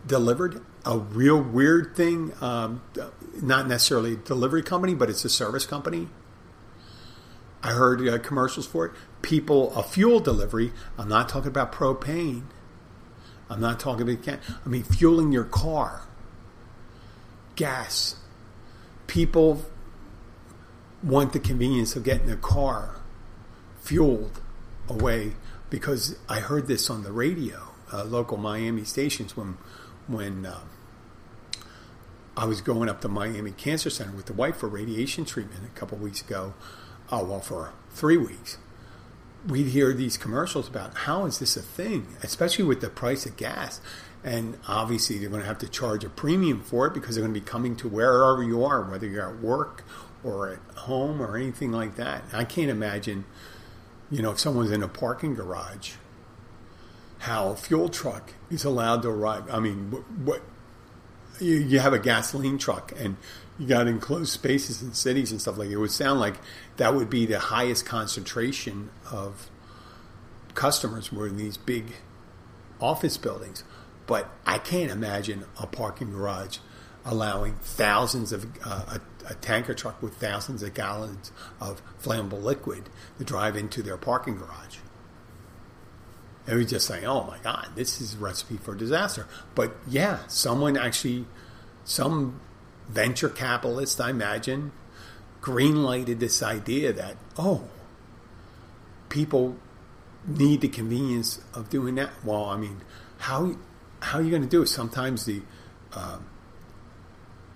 delivered. 0.05 0.61
A 0.85 0.99
real 0.99 1.41
weird 1.41 1.95
thing, 1.95 2.31
um, 2.41 2.83
not 3.41 3.67
necessarily 3.67 4.13
a 4.13 4.17
delivery 4.17 4.61
company, 4.61 4.93
but 4.93 5.09
it's 5.09 5.25
a 5.25 5.29
service 5.29 5.65
company. 5.65 6.09
I 7.63 7.71
heard 7.71 8.07
uh, 8.07 8.19
commercials 8.19 8.67
for 8.67 8.85
it. 8.85 8.91
People, 9.23 9.75
a 9.75 9.81
fuel 9.81 10.19
delivery. 10.19 10.71
I'm 10.99 11.09
not 11.09 11.27
talking 11.27 11.47
about 11.47 11.71
propane. 11.71 12.43
I'm 13.49 13.59
not 13.59 13.79
talking 13.79 14.07
about, 14.07 14.39
I 14.63 14.69
mean, 14.69 14.83
fueling 14.83 15.31
your 15.31 15.43
car, 15.43 16.07
gas. 17.55 18.15
People 19.07 19.65
want 21.01 21.33
the 21.33 21.39
convenience 21.39 21.95
of 21.95 22.03
getting 22.03 22.29
a 22.29 22.35
car 22.35 22.97
fueled 23.81 24.41
away 24.89 25.33
because 25.69 26.17
I 26.27 26.39
heard 26.39 26.67
this 26.67 26.89
on 26.89 27.03
the 27.03 27.11
radio, 27.11 27.69
uh, 27.93 28.03
local 28.03 28.37
Miami 28.37 28.83
stations 28.83 29.35
when 29.35 29.57
when 30.07 30.45
uh, 30.45 30.59
I 32.37 32.45
was 32.45 32.61
going 32.61 32.89
up 32.89 33.01
to 33.01 33.07
Miami 33.07 33.51
Cancer 33.51 33.89
Center 33.89 34.11
with 34.11 34.25
the 34.25 34.33
wife 34.33 34.57
for 34.57 34.67
radiation 34.67 35.25
treatment 35.25 35.63
a 35.65 35.79
couple 35.79 35.97
weeks 35.97 36.21
ago. 36.21 36.53
Oh 37.11 37.23
well, 37.23 37.39
for 37.39 37.73
three 37.91 38.17
weeks, 38.17 38.57
we'd 39.47 39.67
hear 39.67 39.93
these 39.93 40.17
commercials 40.17 40.67
about 40.67 40.95
how 40.95 41.25
is 41.25 41.39
this 41.39 41.55
a 41.55 41.61
thing, 41.61 42.07
especially 42.23 42.65
with 42.65 42.81
the 42.81 42.89
price 42.89 43.25
of 43.25 43.37
gas. 43.37 43.79
And 44.23 44.57
obviously, 44.67 45.19
they're 45.19 45.29
going 45.29 45.41
to 45.41 45.47
have 45.47 45.59
to 45.59 45.69
charge 45.69 46.03
a 46.03 46.09
premium 46.09 46.61
for 46.61 46.87
it 46.87 46.95
because 46.95 47.15
they're 47.15 47.23
going 47.23 47.33
to 47.33 47.39
be 47.39 47.45
coming 47.45 47.75
to 47.77 47.87
wherever 47.87 48.41
you 48.41 48.65
are, 48.65 48.81
whether 48.81 49.05
you're 49.05 49.29
at 49.29 49.39
work 49.39 49.83
or 50.23 50.53
at 50.53 50.59
home 50.79 51.21
or 51.21 51.37
anything 51.37 51.71
like 51.71 51.95
that. 51.97 52.23
I 52.33 52.43
can't 52.43 52.71
imagine, 52.71 53.25
you 54.09 54.23
know, 54.23 54.31
if 54.31 54.39
someone's 54.39 54.71
in 54.71 54.81
a 54.81 54.87
parking 54.87 55.35
garage, 55.35 55.93
how 57.25 57.49
a 57.49 57.55
fuel 57.55 57.89
truck 57.89 58.33
is 58.51 58.63
allowed 58.63 59.01
to 59.01 59.09
arrive. 59.09 59.49
I 59.51 59.59
mean, 59.59 59.91
what, 60.23 60.41
you, 61.39 61.55
you 61.55 61.79
have 61.79 61.91
a 61.91 61.99
gasoline 61.99 62.59
truck 62.59 62.93
and 62.97 63.17
you 63.57 63.65
got 63.67 63.87
enclosed 63.87 64.31
spaces 64.31 64.83
in 64.83 64.93
cities 64.93 65.31
and 65.31 65.41
stuff 65.41 65.57
like 65.57 65.69
it. 65.69 65.73
it 65.73 65.77
would 65.77 65.91
sound 65.91 66.19
like 66.19 66.35
that 66.77 66.93
would 66.93 67.09
be 67.09 67.25
the 67.25 67.39
highest 67.39 67.85
concentration 67.85 68.91
of 69.11 69.49
customers 70.53 71.11
were 71.11 71.27
in 71.27 71.35
these 71.35 71.57
big 71.57 71.93
office 72.79 73.17
buildings. 73.17 73.63
But 74.05 74.29
I 74.45 74.59
can't 74.59 74.91
imagine 74.91 75.45
a 75.59 75.65
parking 75.65 76.11
garage 76.11 76.59
allowing 77.03 77.55
thousands 77.55 78.33
of 78.33 78.45
uh, 78.63 78.97
a, 79.27 79.31
a, 79.31 79.33
tanker 79.35 79.73
truck 79.73 80.01
with 80.01 80.15
thousands 80.15 80.63
of 80.63 80.73
gallons 80.73 81.31
of 81.61 81.81
flammable 82.01 82.41
liquid 82.41 82.89
to 83.19 83.23
drive 83.23 83.55
into 83.55 83.83
their 83.83 83.97
parking 83.97 84.35
garage. 84.35 84.77
And 86.47 86.57
we 86.57 86.65
just 86.65 86.87
say, 86.87 87.05
"Oh 87.05 87.23
my 87.23 87.37
God, 87.39 87.69
this 87.75 87.99
is 87.99 88.15
a 88.15 88.17
recipe 88.17 88.57
for 88.57 88.75
disaster." 88.75 89.27
But 89.55 89.75
yeah, 89.87 90.19
someone 90.27 90.77
actually, 90.77 91.25
some 91.83 92.39
venture 92.87 93.29
capitalist, 93.29 93.99
I 93.99 94.11
imagine, 94.11 94.71
greenlighted 95.41 96.19
this 96.19 96.43
idea 96.43 96.93
that 96.93 97.17
oh, 97.37 97.69
people 99.09 99.57
need 100.27 100.61
the 100.61 100.67
convenience 100.67 101.41
of 101.53 101.69
doing 101.69 101.95
that. 101.95 102.11
Well, 102.23 102.45
I 102.45 102.57
mean, 102.57 102.81
how 103.19 103.55
how 104.01 104.19
are 104.19 104.21
you 104.21 104.29
going 104.29 104.43
to 104.43 104.47
do 104.47 104.61
it? 104.61 104.67
Sometimes 104.67 105.25
the 105.25 105.41
uh, 105.93 106.19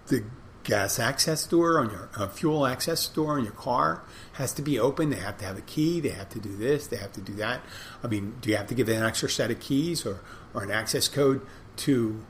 the 0.07 0.23
gas 0.63 0.99
access 0.99 1.45
door 1.47 1.79
on 1.79 1.89
your 1.89 2.09
uh, 2.17 2.27
fuel 2.27 2.65
access 2.65 3.07
door 3.07 3.37
on 3.37 3.43
your 3.43 3.53
car 3.53 4.03
has 4.33 4.53
to 4.53 4.61
be 4.61 4.77
open. 4.77 5.09
They 5.09 5.17
have 5.17 5.37
to 5.39 5.45
have 5.45 5.57
a 5.57 5.61
key. 5.61 5.99
They 5.99 6.09
have 6.09 6.29
to 6.29 6.39
do 6.39 6.55
this. 6.55 6.87
They 6.87 6.97
have 6.97 7.13
to 7.13 7.21
do 7.21 7.33
that. 7.33 7.61
I 8.03 8.07
mean, 8.07 8.35
do 8.41 8.49
you 8.49 8.57
have 8.57 8.67
to 8.67 8.75
give 8.75 8.89
an 8.89 9.03
extra 9.03 9.29
set 9.29 9.51
of 9.51 9.59
keys 9.59 10.05
or, 10.05 10.21
or 10.53 10.63
an 10.63 10.71
access 10.71 11.07
code 11.07 11.45
to 11.77 12.23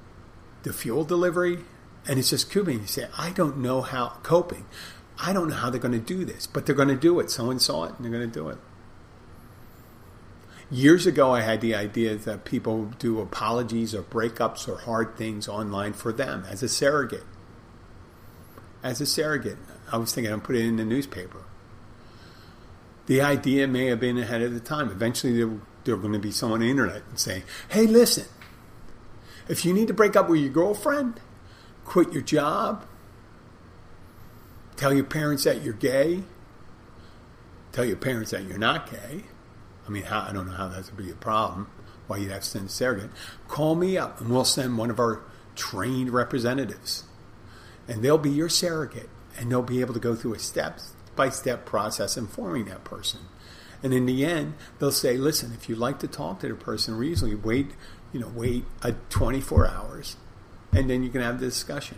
the 0.64 0.74
fuel 0.74 1.04
delivery? 1.04 1.60
And 2.08 2.18
it's 2.18 2.30
just 2.30 2.52
coping. 2.52 2.80
You 2.80 2.88
say, 2.88 3.08
I 3.18 3.32
don't 3.32 3.58
know 3.58 3.82
how 3.82 4.20
coping. 4.24 4.66
I 5.20 5.34
don't 5.34 5.50
know 5.50 5.56
how 5.56 5.70
they're 5.70 5.82
going 5.82 5.92
to 5.92 6.00
do 6.00 6.24
this, 6.24 6.48
but 6.48 6.66
they're 6.66 6.76
going 6.76 6.88
to 6.88 6.96
do 6.96 7.20
it. 7.20 7.30
Someone 7.30 7.60
saw 7.60 7.86
it 7.86 7.94
and 7.96 8.06
they're 8.06 8.12
going 8.12 8.30
to 8.30 8.34
do 8.34 8.50
it. 8.50 8.58
Years 10.72 11.08
ago, 11.08 11.34
I 11.34 11.42
had 11.42 11.62
the 11.62 11.74
idea 11.74 12.16
that 12.16 12.46
people 12.46 12.86
do 13.00 13.20
apologies 13.20 13.96
or 13.96 14.04
breakups 14.04 14.68
or 14.68 14.78
hard 14.78 15.18
things 15.18 15.50
online 15.50 15.94
for 15.94 16.14
them 16.14 16.46
as 16.48 16.62
a 16.62 16.70
surrogate 16.70 17.24
as 18.84 19.02
a 19.02 19.06
surrogate. 19.06 19.58
I 19.92 19.98
was 19.98 20.14
thinking 20.14 20.34
I'd 20.34 20.44
put 20.44 20.56
it 20.56 20.66
in 20.66 20.78
the 20.78 20.86
newspaper. 20.86 21.44
The 23.08 23.22
idea 23.22 23.68
may 23.68 23.88
have 23.88 24.00
been 24.00 24.18
ahead 24.18 24.42
of 24.42 24.54
the 24.54 24.60
time. 24.60 24.90
Eventually, 24.90 25.36
there, 25.36 25.60
there 25.84 25.96
were 25.96 26.02
going 26.02 26.14
to 26.14 26.20
be 26.20 26.32
someone 26.32 26.62
on 26.62 26.66
the 26.66 26.72
internet 26.72 27.02
and 27.10 27.20
say, 27.20 27.44
hey, 27.70 27.88
listen, 27.88 28.26
if 29.48 29.66
you 29.66 29.74
need 29.74 29.88
to 29.88 29.94
break 29.94 30.16
up 30.16 30.30
with 30.30 30.40
your 30.40 30.52
girlfriend, 30.52 31.20
quit 31.86 32.14
your 32.14 32.22
job, 32.22 32.86
tell 34.76 34.94
your 34.94 35.06
parents 35.06 35.44
that 35.46 35.64
you're 35.64 35.74
gay, 35.74 36.24
tell 37.72 37.84
your 37.84 37.98
parents 37.98 38.32
that 38.32 38.44
you're 38.44 38.60
not 38.60 38.92
gay. 38.92 39.24
I 39.88 39.90
mean, 39.90 40.06
I 40.06 40.32
don't 40.32 40.46
know 40.46 40.54
how 40.54 40.68
that 40.68 40.86
would 40.86 40.98
be 41.04 41.10
a 41.10 41.16
problem. 41.16 41.68
Why 42.06 42.18
you'd 42.18 42.32
have 42.32 42.44
to 42.44 42.48
send 42.48 42.68
a 42.68 42.70
surrogate. 42.70 43.10
Call 43.48 43.74
me 43.74 43.98
up 43.98 44.22
and 44.22 44.30
we'll 44.30 44.46
send 44.46 44.78
one 44.78 44.92
of 44.92 45.00
our 45.00 45.22
trained 45.56 46.12
representatives 46.12 47.06
and 47.90 48.04
they'll 48.04 48.20
be 48.20 48.30
your 48.30 48.48
surrogate 48.48 49.10
and 49.38 49.52
they'll 49.52 49.64
be 49.64 49.82
able 49.82 49.96
to 49.96 50.00
go 50.00 50.16
through 50.16 50.36
a 50.36 50.40
step 50.40 50.80
by 51.16 51.30
step 51.30 51.66
process 51.66 52.16
informing 52.16 52.66
that 52.66 52.84
person. 52.84 53.22
And 53.82 53.94
in 53.94 54.06
the 54.06 54.26
end, 54.26 54.54
they'll 54.78 54.92
say, 54.92 55.18
listen, 55.18 55.54
if 55.54 55.68
you'd 55.68 55.80
like 55.80 56.00
to 56.00 56.08
talk 56.08 56.40
to 56.42 56.48
the 56.48 56.54
person 56.54 56.96
reasonably, 56.96 57.36
wait, 57.36 57.72
you 58.14 58.20
know, 58.20 58.32
wait 58.34 58.66
a 58.84 58.94
24 59.10 59.68
hours 59.68 60.18
and 60.72 60.90
then 60.90 61.04
you 61.04 61.10
can 61.10 61.22
have 61.22 61.40
the 61.40 61.48
discussion. 61.48 61.98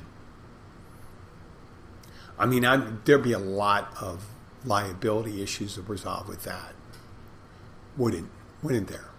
I 2.40 2.46
mean, 2.46 2.66
i 2.66 2.78
there'd 3.04 3.22
be 3.22 3.34
a 3.34 3.40
lot 3.40 3.94
of 4.00 4.28
liability 4.64 5.44
issues 5.44 5.76
to 5.76 5.82
resolve 5.82 6.28
with 6.28 6.44
that. 6.44 6.74
Wouldn't, 7.98 8.30
wouldn't 8.64 8.88
there? 8.88 9.10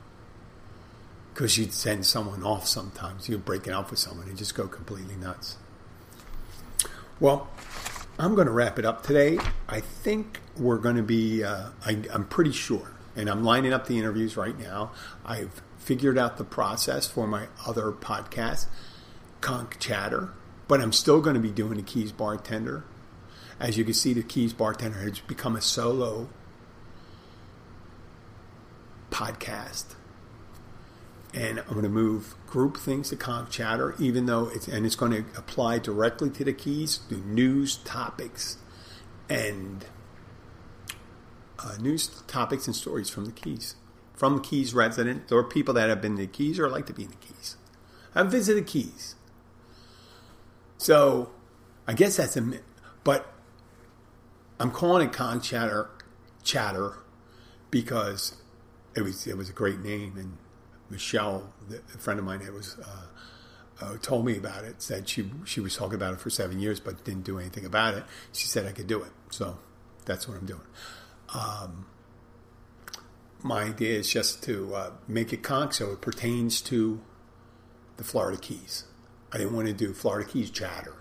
Because 1.35 1.59
you'd 1.59 1.75
send 1.75 2.07
someone 2.07 2.43
off 2.43 2.67
sometimes. 2.67 3.29
You're 3.29 3.39
breaking 3.39 3.73
out 3.73 3.91
with 3.91 3.99
someone 3.99 4.29
and 4.29 4.39
just 4.39 4.55
go 4.55 4.67
completely 4.67 5.17
nuts. 5.17 5.57
Well, 7.23 7.49
I'm 8.19 8.35
going 8.35 8.49
to 8.49 8.53
wrap 8.53 8.81
it 8.81 8.85
up 8.85 9.05
today. 9.05 9.39
I 9.69 9.79
think 9.79 10.41
we're 10.57 10.79
going 10.79 10.97
to 10.97 11.05
be, 11.05 11.45
uh, 11.45 11.69
I, 11.87 12.03
I'm 12.13 12.25
pretty 12.25 12.51
sure, 12.51 12.97
and 13.15 13.31
I'm 13.31 13.45
lining 13.45 13.73
up 13.73 13.87
the 13.87 13.97
interviews 13.97 14.37
right 14.37 14.59
now. 14.59 14.91
I've 15.25 15.63
figured 15.79 16.19
out 16.19 16.37
the 16.37 16.43
process 16.43 17.07
for 17.07 17.29
my 17.29 17.47
other 17.65 17.93
podcast, 17.93 18.67
Conch 19.41 19.79
Chatter, 19.79 20.31
but 20.67 20.81
I'm 20.81 20.91
still 20.91 21.21
going 21.21 21.35
to 21.35 21.41
be 21.41 21.53
doing 21.53 21.77
the 21.77 21.85
Keys 21.85 22.11
Bartender. 22.11 22.83
As 23.61 23.79
you 23.79 23.85
can 23.85 23.95
see, 23.95 24.13
the 24.13 24.25
Keys 24.25 24.53
Bartender 24.53 24.99
has 24.99 25.21
become 25.21 25.55
a 25.55 25.61
solo 25.61 26.29
podcast 29.13 29.95
and 31.35 31.61
I'm 31.61 31.69
going 31.69 31.83
to 31.83 31.89
move 31.89 32.35
group 32.47 32.77
things 32.77 33.09
to 33.09 33.17
Conch 33.17 33.51
Chatter, 33.51 33.95
even 33.99 34.27
though 34.27 34.51
it's 34.53 34.69
and 34.69 34.85
it's 34.85 34.97
going 34.97 35.13
to 35.13 35.25
apply 35.37 35.79
directly 35.79 36.31
to 36.31 36.45
the 36.45 36.53
keys, 36.53 37.01
the 37.09 37.17
news 37.17 37.77
topics, 37.77 38.59
and 39.29 39.87
uh, 41.59 41.77
news 41.81 42.09
topics 42.27 42.67
and 42.67 42.77
stories 42.77 43.09
from 43.09 43.25
the 43.25 43.33
keys, 43.33 43.77
from 44.15 44.43
Keys 44.43 44.75
residents 44.75 45.33
or 45.33 45.43
people 45.43 45.73
that 45.75 45.89
have 45.89 46.03
been 46.03 46.17
to 46.17 46.23
the 46.23 46.29
keys 46.29 46.59
or 46.59 46.69
like 46.69 46.87
to 46.87 46.93
be 46.93 47.05
in 47.05 47.11
the 47.11 47.17
keys. 47.17 47.57
I've 48.15 48.31
visited 48.31 48.67
keys, 48.67 49.15
so 50.77 51.31
I 51.87 51.95
guess 51.95 52.19
that's 52.19 52.37
a. 52.37 52.61
But 53.05 53.33
I'm 54.61 54.71
calling 54.71 55.09
it 55.09 55.15
Conch 55.15 55.49
Chatter, 55.49 55.89
Chatter, 56.45 56.99
because 57.71 58.37
it 58.95 59.01
was 59.01 59.27
it 59.27 59.39
was 59.39 59.49
a 59.49 59.55
great 59.55 59.81
name 59.81 60.19
and 60.19 60.37
Michelle, 60.93 61.53
a 61.73 61.99
friend 61.99 62.21
of 62.21 62.27
mine 62.27 62.41
that 62.41 62.53
was 62.53 62.77
uh, 62.79 63.85
uh, 63.85 63.97
told 64.03 64.27
me 64.27 64.37
about 64.37 64.65
it, 64.65 64.83
said 64.83 65.09
she 65.09 65.31
she 65.45 65.59
was 65.59 65.75
talking 65.75 65.95
about 65.95 66.13
it 66.13 66.21
for 66.21 66.31
seven 66.31 66.61
years 66.61 66.79
but 66.79 67.03
didn't 67.03 67.25
do 67.25 67.39
anything 67.39 67.65
about 67.65 67.95
it. 67.95 68.05
She 68.33 68.47
said 68.47 68.67
I 68.67 68.73
could 68.73 68.87
do 68.87 69.03
it, 69.03 69.11
so 69.31 69.59
that's 70.05 70.29
what 70.29 70.37
I'm 70.37 70.47
doing. 70.47 70.61
Um, 71.35 71.87
my 73.43 73.63
idea 73.63 73.99
is 73.99 74.09
just 74.09 74.43
to 74.45 74.75
uh, 74.75 74.91
make 75.09 75.33
it 75.33 75.43
conch 75.43 75.75
so 75.75 75.91
it 75.93 76.01
pertains 76.01 76.61
to 76.63 77.01
the 77.97 78.05
Florida 78.05 78.39
Keys. 78.39 78.85
I 79.33 79.39
didn't 79.39 79.55
want 79.55 79.67
to 79.67 79.73
do 79.73 79.95
Florida 79.95 80.29
Keys 80.29 80.51
chatter. 80.51 80.97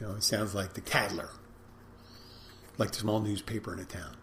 You 0.00 0.06
know, 0.06 0.14
it 0.14 0.22
sounds 0.24 0.54
like 0.54 0.72
the 0.72 0.80
Tattler, 0.80 1.28
like 2.78 2.90
the 2.92 2.98
small 2.98 3.20
newspaper 3.20 3.72
in 3.74 3.78
a 3.78 3.84
town. 3.84 4.16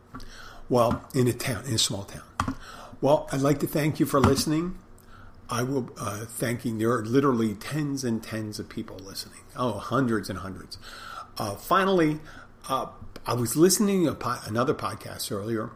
Well, 0.67 1.05
in 1.13 1.27
a 1.27 1.33
town, 1.33 1.65
in 1.65 1.75
a 1.75 1.77
small 1.77 2.03
town. 2.03 2.23
Well, 3.01 3.29
I'd 3.31 3.39
like 3.39 3.59
to 3.59 3.67
thank 3.67 4.01
you 4.01 4.05
for 4.05 4.19
listening. 4.19 4.77
I 5.49 5.63
will 5.63 5.89
uh, 5.97 6.25
thanking. 6.25 6.79
There 6.79 6.91
are 6.91 7.05
literally 7.05 7.53
tens 7.55 8.03
and 8.03 8.21
tens 8.21 8.59
of 8.59 8.67
people 8.67 8.97
listening. 8.97 9.39
Oh, 9.55 9.73
hundreds 9.73 10.29
and 10.29 10.39
hundreds. 10.39 10.77
Uh, 11.38 11.55
finally, 11.55 12.19
uh, 12.67 12.88
I 13.25 13.35
was 13.35 13.55
listening 13.55 14.05
to 14.05 14.15
po- 14.15 14.39
another 14.45 14.73
podcast 14.73 15.31
earlier, 15.31 15.71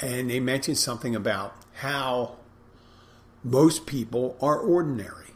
and 0.00 0.30
they 0.30 0.40
mentioned 0.40 0.78
something 0.78 1.14
about 1.14 1.54
how 1.74 2.36
most 3.44 3.84
people 3.84 4.38
are 4.40 4.58
ordinary, 4.58 5.34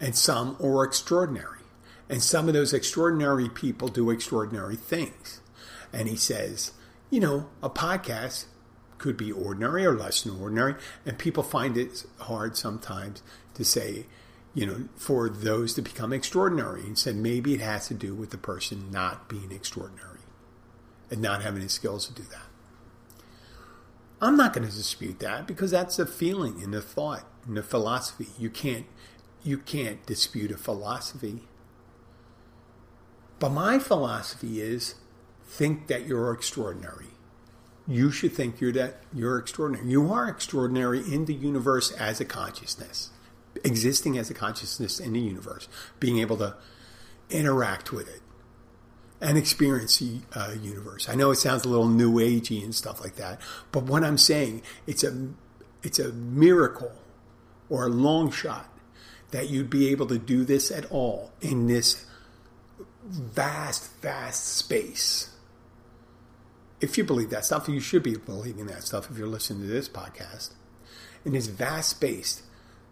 and 0.00 0.14
some 0.14 0.56
are 0.62 0.84
extraordinary, 0.84 1.58
and 2.08 2.22
some 2.22 2.46
of 2.46 2.54
those 2.54 2.72
extraordinary 2.72 3.48
people 3.48 3.88
do 3.88 4.10
extraordinary 4.10 4.76
things. 4.76 5.40
And 5.92 6.08
he 6.08 6.16
says, 6.16 6.70
you 7.10 7.18
know, 7.18 7.48
a 7.64 7.68
podcast 7.68 8.44
could 9.02 9.16
be 9.16 9.32
ordinary 9.32 9.84
or 9.84 9.98
less 9.98 10.22
than 10.22 10.40
ordinary, 10.40 10.76
and 11.04 11.18
people 11.18 11.42
find 11.42 11.76
it 11.76 12.06
hard 12.20 12.56
sometimes 12.56 13.20
to 13.54 13.64
say, 13.64 14.06
you 14.54 14.64
know, 14.64 14.88
for 14.96 15.28
those 15.28 15.74
to 15.74 15.82
become 15.82 16.12
extraordinary. 16.12 16.82
And 16.82 16.96
said 16.96 17.16
maybe 17.16 17.52
it 17.52 17.60
has 17.60 17.88
to 17.88 17.94
do 17.94 18.14
with 18.14 18.30
the 18.30 18.38
person 18.38 18.90
not 18.92 19.28
being 19.28 19.50
extraordinary 19.50 20.20
and 21.10 21.20
not 21.20 21.42
having 21.42 21.62
the 21.62 21.68
skills 21.68 22.06
to 22.06 22.14
do 22.14 22.22
that. 22.22 22.46
I'm 24.20 24.36
not 24.36 24.52
going 24.52 24.68
to 24.68 24.74
dispute 24.74 25.18
that 25.18 25.48
because 25.48 25.72
that's 25.72 25.98
a 25.98 26.06
feeling 26.06 26.62
and 26.62 26.72
a 26.76 26.80
thought 26.80 27.26
and 27.44 27.58
a 27.58 27.62
philosophy. 27.62 28.28
You 28.38 28.50
can't 28.50 28.86
you 29.42 29.58
can't 29.58 30.06
dispute 30.06 30.52
a 30.52 30.56
philosophy. 30.56 31.40
But 33.40 33.50
my 33.50 33.80
philosophy 33.80 34.60
is 34.60 34.94
think 35.44 35.88
that 35.88 36.06
you're 36.06 36.32
extraordinary 36.32 37.11
you 37.92 38.10
should 38.10 38.32
think 38.32 38.60
you're 38.60 38.72
that 38.72 39.02
you're 39.12 39.38
extraordinary. 39.38 39.88
You 39.88 40.12
are 40.12 40.28
extraordinary 40.28 41.00
in 41.00 41.26
the 41.26 41.34
universe 41.34 41.92
as 41.92 42.20
a 42.20 42.24
consciousness, 42.24 43.10
existing 43.64 44.18
as 44.18 44.30
a 44.30 44.34
consciousness 44.34 44.98
in 44.98 45.12
the 45.12 45.20
universe, 45.20 45.68
being 46.00 46.18
able 46.18 46.36
to 46.38 46.54
interact 47.30 47.92
with 47.92 48.08
it 48.08 48.20
and 49.20 49.38
experience 49.38 49.98
the 49.98 50.20
uh, 50.34 50.54
universe. 50.60 51.08
I 51.08 51.14
know 51.14 51.30
it 51.30 51.36
sounds 51.36 51.64
a 51.64 51.68
little 51.68 51.88
new 51.88 52.14
agey 52.14 52.64
and 52.64 52.74
stuff 52.74 53.00
like 53.00 53.16
that, 53.16 53.40
but 53.70 53.84
what 53.84 54.02
I'm 54.02 54.18
saying, 54.18 54.62
it's 54.86 55.04
a 55.04 55.28
it's 55.82 55.98
a 55.98 56.12
miracle 56.12 56.92
or 57.68 57.86
a 57.86 57.88
long 57.88 58.30
shot 58.30 58.68
that 59.30 59.48
you'd 59.48 59.70
be 59.70 59.88
able 59.90 60.06
to 60.06 60.18
do 60.18 60.44
this 60.44 60.70
at 60.70 60.84
all 60.90 61.32
in 61.40 61.66
this 61.66 62.04
vast, 63.04 63.90
vast 64.00 64.46
space 64.46 65.31
if 66.82 66.98
you 66.98 67.04
believe 67.04 67.30
that 67.30 67.44
stuff, 67.44 67.68
you 67.68 67.80
should 67.80 68.02
be 68.02 68.16
believing 68.16 68.66
that 68.66 68.82
stuff 68.82 69.08
if 69.08 69.16
you're 69.16 69.28
listening 69.28 69.62
to 69.62 69.68
this 69.68 69.88
podcast. 69.88 70.50
In 71.24 71.32
this 71.32 71.46
vast 71.46 71.90
space 71.90 72.42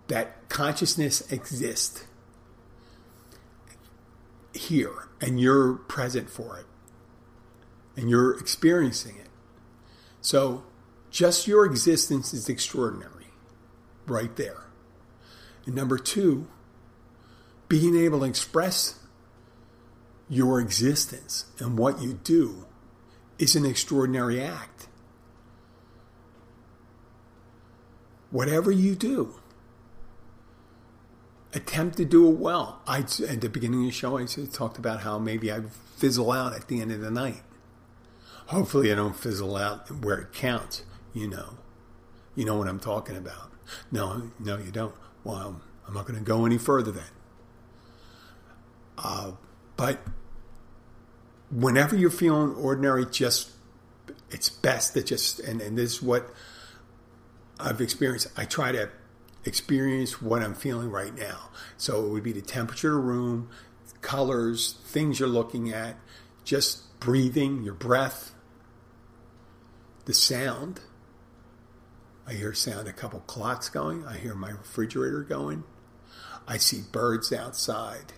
that 0.06 0.48
consciousness 0.48 1.30
exists 1.32 2.04
here 4.54 5.08
and 5.20 5.40
you're 5.40 5.74
present 5.74 6.30
for 6.30 6.56
it 6.58 6.66
and 7.96 8.08
you're 8.08 8.38
experiencing 8.38 9.16
it. 9.16 9.28
So 10.20 10.64
just 11.10 11.48
your 11.48 11.66
existence 11.66 12.32
is 12.32 12.48
extraordinary 12.48 13.26
right 14.06 14.34
there. 14.36 14.68
And 15.66 15.74
number 15.74 15.98
two, 15.98 16.46
being 17.68 17.96
able 17.96 18.20
to 18.20 18.26
express 18.26 19.00
your 20.28 20.60
existence 20.60 21.46
and 21.58 21.76
what 21.76 22.00
you 22.00 22.14
do 22.14 22.66
is 23.40 23.56
an 23.56 23.64
extraordinary 23.64 24.40
act. 24.40 24.86
Whatever 28.30 28.70
you 28.70 28.94
do, 28.94 29.40
attempt 31.52 31.96
to 31.96 32.04
do 32.04 32.30
it 32.30 32.36
well. 32.38 32.80
I 32.86 32.98
at 32.98 33.40
the 33.40 33.48
beginning 33.48 33.80
of 33.80 33.86
the 33.86 33.92
show, 33.92 34.18
I 34.18 34.26
talked 34.26 34.78
about 34.78 35.00
how 35.00 35.18
maybe 35.18 35.50
I 35.50 35.62
fizzle 35.96 36.30
out 36.30 36.54
at 36.54 36.68
the 36.68 36.80
end 36.80 36.92
of 36.92 37.00
the 37.00 37.10
night. 37.10 37.42
Hopefully, 38.46 38.92
I 38.92 38.94
don't 38.94 39.16
fizzle 39.16 39.56
out 39.56 39.90
where 39.90 40.18
it 40.18 40.32
counts. 40.32 40.84
You 41.12 41.26
know, 41.26 41.58
you 42.36 42.44
know 42.44 42.56
what 42.56 42.68
I'm 42.68 42.78
talking 42.78 43.16
about. 43.16 43.50
No, 43.90 44.30
no, 44.38 44.58
you 44.58 44.70
don't. 44.70 44.94
Well, 45.24 45.60
I'm 45.88 45.94
not 45.94 46.06
going 46.06 46.18
to 46.18 46.24
go 46.24 46.44
any 46.44 46.58
further 46.58 46.92
then. 46.92 47.04
Uh, 48.98 49.32
but 49.76 50.00
whenever 51.50 51.96
you're 51.96 52.10
feeling 52.10 52.54
ordinary, 52.54 53.06
just 53.06 53.50
it's 54.30 54.48
best 54.48 54.94
to 54.94 55.02
just 55.02 55.40
and, 55.40 55.60
and 55.60 55.76
this 55.76 55.94
is 55.94 56.02
what 56.02 56.32
I've 57.58 57.80
experienced. 57.80 58.28
I 58.36 58.44
try 58.44 58.72
to 58.72 58.90
experience 59.44 60.20
what 60.20 60.42
I'm 60.42 60.54
feeling 60.54 60.90
right 60.90 61.14
now. 61.14 61.50
So 61.76 62.04
it 62.04 62.08
would 62.10 62.22
be 62.22 62.32
the 62.32 62.42
temperature 62.42 62.98
of 62.98 63.04
the 63.04 63.10
room, 63.10 63.50
colors, 64.00 64.78
things 64.84 65.18
you're 65.18 65.28
looking 65.28 65.72
at, 65.72 65.96
just 66.44 66.98
breathing, 67.00 67.62
your 67.62 67.74
breath, 67.74 68.32
the 70.04 70.14
sound. 70.14 70.80
I 72.26 72.34
hear 72.34 72.54
sound 72.54 72.86
a 72.86 72.92
couple 72.92 73.20
clocks 73.20 73.68
going. 73.68 74.06
I 74.06 74.16
hear 74.16 74.34
my 74.34 74.50
refrigerator 74.50 75.22
going. 75.22 75.64
I 76.46 76.58
see 76.58 76.82
birds 76.92 77.32
outside. 77.32 78.12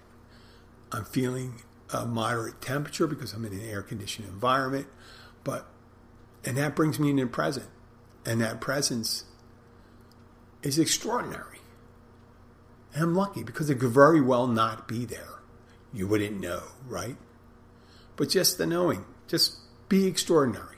I'm 0.90 1.04
feeling 1.04 1.62
a 1.92 2.06
moderate 2.06 2.60
temperature 2.60 3.06
because 3.06 3.32
I'm 3.32 3.44
in 3.44 3.52
an 3.52 3.60
air 3.60 3.82
conditioned 3.82 4.28
environment. 4.28 4.86
But, 5.44 5.66
and 6.44 6.56
that 6.56 6.74
brings 6.74 6.98
me 6.98 7.10
into 7.10 7.24
the 7.24 7.30
present. 7.30 7.66
And 8.24 8.40
that 8.40 8.60
presence 8.60 9.24
is 10.62 10.78
extraordinary. 10.78 11.58
And 12.94 13.02
I'm 13.02 13.14
lucky 13.14 13.42
because 13.42 13.70
it 13.70 13.78
could 13.80 13.90
very 13.90 14.20
well 14.20 14.46
not 14.46 14.86
be 14.86 15.04
there. 15.04 15.40
You 15.92 16.06
wouldn't 16.06 16.40
know, 16.40 16.62
right? 16.86 17.16
But 18.16 18.28
just 18.28 18.58
the 18.58 18.66
knowing, 18.66 19.04
just 19.26 19.56
be 19.88 20.06
extraordinary. 20.06 20.76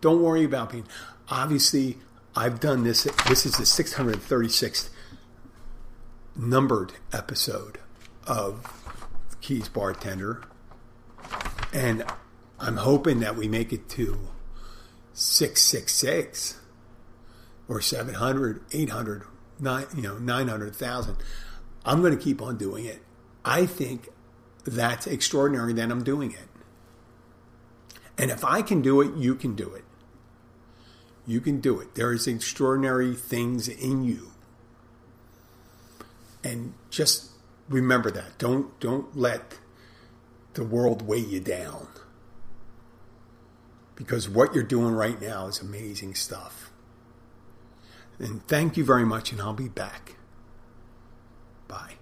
Don't 0.00 0.22
worry 0.22 0.44
about 0.44 0.72
being. 0.72 0.86
Obviously, 1.28 1.98
I've 2.34 2.60
done 2.60 2.84
this. 2.84 3.04
This 3.28 3.46
is 3.46 3.56
the 3.56 3.64
636th 3.64 4.88
numbered 6.36 6.92
episode 7.12 7.78
of 8.26 8.81
Keys 9.42 9.68
bartender. 9.68 10.42
And 11.72 12.04
I'm 12.58 12.78
hoping 12.78 13.20
that 13.20 13.36
we 13.36 13.48
make 13.48 13.72
it 13.72 13.88
to 13.90 14.28
666 15.12 16.58
or 17.68 17.80
700, 17.80 18.62
800, 18.72 19.24
nine, 19.60 19.86
you 19.94 20.02
know, 20.02 20.18
900,000. 20.18 21.16
I'm 21.84 22.00
going 22.00 22.16
to 22.16 22.22
keep 22.22 22.40
on 22.40 22.56
doing 22.56 22.84
it. 22.84 23.02
I 23.44 23.66
think 23.66 24.08
that's 24.64 25.06
extraordinary 25.06 25.72
that 25.74 25.90
I'm 25.90 26.04
doing 26.04 26.32
it. 26.32 26.48
And 28.16 28.30
if 28.30 28.44
I 28.44 28.62
can 28.62 28.82
do 28.82 29.00
it, 29.00 29.14
you 29.16 29.34
can 29.34 29.54
do 29.56 29.74
it. 29.74 29.84
You 31.26 31.40
can 31.40 31.60
do 31.60 31.80
it. 31.80 31.94
There 31.94 32.12
is 32.12 32.26
extraordinary 32.26 33.14
things 33.14 33.68
in 33.68 34.04
you. 34.04 34.32
And 36.44 36.74
just 36.90 37.31
remember 37.68 38.10
that. 38.10 38.38
Don't 38.38 38.78
don't 38.80 39.16
let 39.16 39.58
the 40.54 40.64
world 40.64 41.02
weigh 41.02 41.18
you 41.18 41.40
down. 41.40 41.88
Because 43.94 44.28
what 44.28 44.54
you're 44.54 44.64
doing 44.64 44.94
right 44.94 45.20
now 45.20 45.46
is 45.46 45.60
amazing 45.60 46.14
stuff. 46.14 46.70
And 48.18 48.46
thank 48.46 48.76
you 48.76 48.84
very 48.84 49.04
much, 49.04 49.32
and 49.32 49.40
I'll 49.40 49.52
be 49.52 49.68
back. 49.68 50.16
Bye. 51.68 51.94